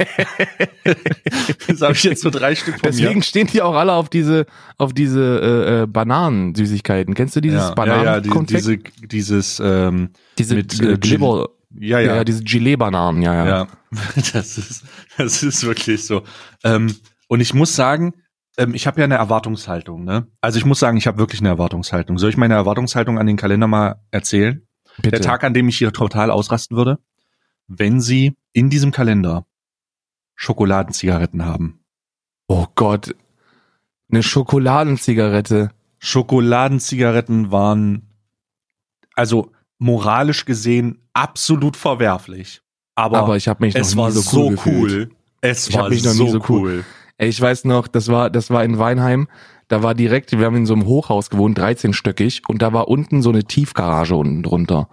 [1.68, 2.98] das habe ich jetzt so drei Stück vor mir.
[2.98, 4.46] Deswegen stehen die auch alle auf diese,
[4.78, 7.14] auf diese äh, äh, Bananensüßigkeiten.
[7.14, 8.06] Kennst du dieses ja, ja, Bananen?
[8.06, 11.50] ja, die, diese, dieses, ähm, diese mit, äh, Glibber,
[11.80, 13.46] ja, ja, ja, diese Gelee-Bananen, ja, ja.
[13.46, 13.68] Ja,
[14.34, 14.84] das ist,
[15.18, 16.24] das ist wirklich so.
[16.64, 16.96] Ähm,
[17.28, 18.14] und ich muss sagen,
[18.58, 20.04] ähm, ich habe ja eine Erwartungshaltung.
[20.04, 20.28] Ne?
[20.42, 22.18] Also ich muss sagen, ich habe wirklich eine Erwartungshaltung.
[22.18, 24.66] Soll ich meine Erwartungshaltung an den Kalender mal erzählen?
[24.98, 25.12] Bitte.
[25.12, 27.00] Der Tag, an dem ich hier total ausrasten würde,
[27.68, 29.46] wenn Sie in diesem Kalender
[30.36, 31.84] Schokoladenzigaretten haben.
[32.48, 33.16] Oh Gott.
[34.12, 35.72] Eine Schokoladenzigarette.
[35.98, 38.14] Schokoladenzigaretten waren
[39.16, 39.52] also
[39.84, 42.62] moralisch gesehen absolut verwerflich.
[42.96, 44.52] Aber, Aber ich habe mich es noch war nie so cool.
[44.56, 45.12] gefühlt.
[45.42, 46.86] Es Ich war mich noch nie so so cool- cool.
[47.18, 49.28] Ey, ich weiß noch, das war, das war in Weinheim.
[49.68, 53.22] Da war direkt, wir haben in so einem Hochhaus gewohnt, 13-stöckig, und da war unten
[53.22, 54.90] so eine Tiefgarage unten drunter.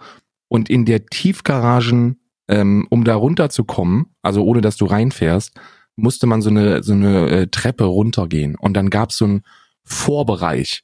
[0.47, 5.53] Und in der Tiefgaragen, ähm, um da runterzukommen, also ohne dass du reinfährst,
[5.95, 8.55] musste man so eine, so eine äh, Treppe runtergehen.
[8.55, 9.41] Und dann gab's so einen
[9.83, 10.83] Vorbereich.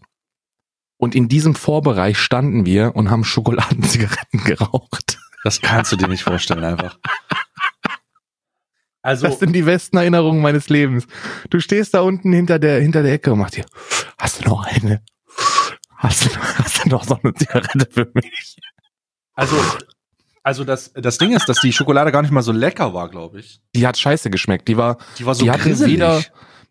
[0.98, 5.20] Und in diesem Vorbereich standen wir und haben Schokoladenzigaretten geraucht.
[5.44, 6.98] Das kannst du dir nicht vorstellen einfach.
[9.02, 11.08] Also, Das sind die besten Erinnerungen meines Lebens.
[11.50, 13.66] Du stehst da unten hinter der, hinter der Ecke und machst dir,
[14.18, 15.02] hast du noch eine?
[15.96, 18.58] Hast du, hast du noch so eine Zigarette für mich?
[19.34, 19.56] also,
[20.44, 23.40] also das, das Ding ist, dass die Schokolade gar nicht mal so lecker war, glaube
[23.40, 23.62] ich.
[23.76, 24.68] Die hat scheiße geschmeckt.
[24.68, 26.22] Die war, Die war so die hatte weder,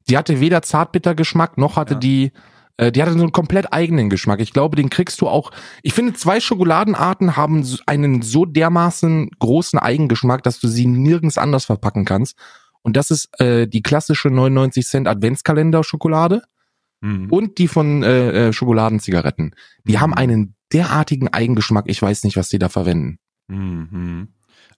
[0.08, 2.00] die hatte weder Zartbittergeschmack, noch hatte Ja.
[2.00, 2.32] die
[2.76, 4.40] Äh, die hatte so einen komplett eigenen Geschmack.
[4.40, 5.50] Ich glaube, den kriegst du auch.
[5.82, 11.64] Ich finde, zwei Schokoladenarten haben einen so dermaßen großen Eigengeschmack, dass du sie nirgends anders
[11.64, 12.36] verpacken kannst.
[12.82, 16.42] Und das ist äh, die klassische 99 Cent Adventskalender Schokolade
[17.02, 17.30] Mhm.
[17.30, 19.54] und die von äh, äh, Schokoladenzigaretten.
[19.84, 21.84] Die haben einen derartigen Eigengeschmack.
[21.88, 23.18] Ich weiß nicht, was die da verwenden.
[23.48, 24.28] Mhm.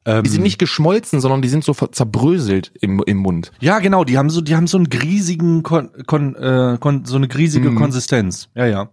[0.09, 3.53] Ähm, Die sind nicht geschmolzen, sondern die sind so zerbröselt im, im Mund.
[3.61, 7.17] Ja, genau, die haben so, die haben so einen griesigen, Kon, Kon, äh, Kon, so
[7.17, 7.77] eine griesige Mhm.
[7.77, 8.49] Konsistenz.
[8.55, 8.89] Ja, ja.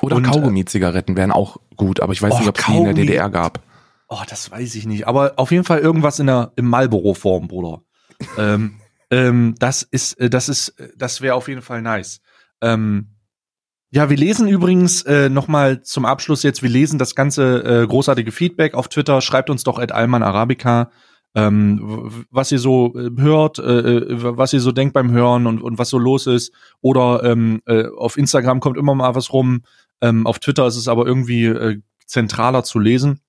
[0.00, 2.84] Oder äh, Kaugummi-Zigaretten wären auch gut, aber ich weiß Oh, nicht, ob es die in
[2.84, 2.94] der.
[2.94, 3.60] DDR gab.
[4.08, 5.08] Oh, das weiß ich nicht.
[5.08, 7.82] Aber auf jeden Fall irgendwas in der im Marlboro-Form, Bruder.
[8.38, 8.74] ähm,
[9.10, 12.20] ähm, das ist, äh, das ist, äh, das wäre auf jeden Fall nice.
[12.60, 13.08] Ähm,
[13.94, 16.62] ja, wir lesen übrigens äh, noch mal zum Abschluss jetzt.
[16.62, 19.20] Wir lesen das ganze äh, großartige Feedback auf Twitter.
[19.20, 20.90] Schreibt uns doch at Alman Arabica,
[21.34, 24.06] ähm, was ihr so äh, hört, äh, äh,
[24.38, 26.54] was ihr so denkt beim Hören und, und was so los ist.
[26.80, 29.62] Oder ähm, äh, auf Instagram kommt immer mal was rum.
[30.00, 33.20] Ähm, auf Twitter ist es aber irgendwie äh, zentraler zu lesen.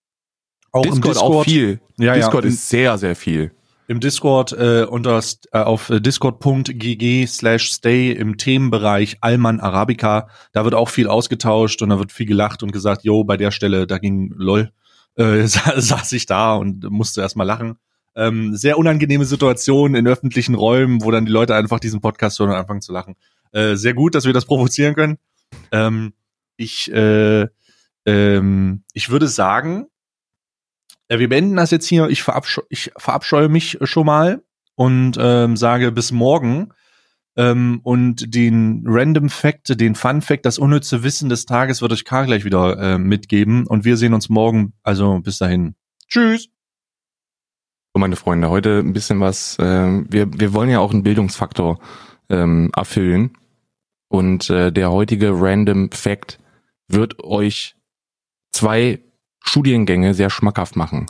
[0.71, 1.81] Auch Discord, im Discord auch viel.
[1.97, 3.51] Ja, Discord ja, ist sehr, sehr viel.
[3.93, 5.21] Im Discord äh, unter
[5.51, 10.29] äh, auf discord.gg slash stay im Themenbereich Alman Arabica.
[10.51, 13.51] Da wird auch viel ausgetauscht und da wird viel gelacht und gesagt, yo, bei der
[13.51, 14.71] Stelle, da ging lol,
[15.15, 17.75] äh, sa saß ich da und musste erstmal lachen.
[18.15, 22.49] Ähm, sehr unangenehme Situation in öffentlichen Räumen, wo dann die Leute einfach diesen Podcast hören
[22.49, 23.15] und anfangen zu lachen.
[23.51, 25.17] Äh, sehr gut, dass wir das provozieren können.
[25.71, 26.13] Ähm,
[26.57, 27.47] ich, äh,
[28.07, 29.85] ähm, ich würde sagen,
[31.13, 32.09] äh, wir beenden das jetzt hier.
[32.09, 34.43] Ich, verabsche ich verabscheue mich schon mal
[34.75, 36.73] und ähm, sage bis morgen.
[37.35, 42.05] Ähm, und den Random Fact, den Fun Fact, das unnütze Wissen des Tages wird euch
[42.05, 43.65] Karl gleich wieder äh, mitgeben.
[43.65, 44.73] Und wir sehen uns morgen.
[44.83, 45.75] Also bis dahin.
[46.07, 46.49] Tschüss.
[47.93, 49.57] So, meine Freunde, heute ein bisschen was.
[49.59, 51.79] Ähm, wir, wir wollen ja auch einen Bildungsfaktor
[52.29, 53.37] ähm, erfüllen.
[54.09, 56.39] Und äh, der heutige Random Fact
[56.87, 57.75] wird euch
[58.51, 58.99] zwei
[59.43, 61.05] Studiengänge sehr schmackhaft machen.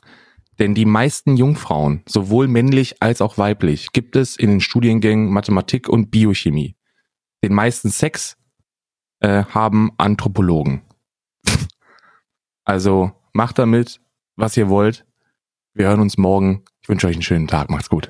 [0.59, 5.89] Denn die meisten Jungfrauen, sowohl männlich als auch weiblich, gibt es in den Studiengängen Mathematik
[5.89, 6.75] und Biochemie.
[7.43, 8.37] Den meisten Sex
[9.19, 10.81] äh, haben Anthropologen.
[12.65, 13.99] Also macht damit,
[14.37, 15.05] was ihr wollt.
[15.73, 16.63] Wir hören uns morgen.
[16.81, 17.69] Ich wünsche euch einen schönen Tag.
[17.69, 18.09] Macht's gut.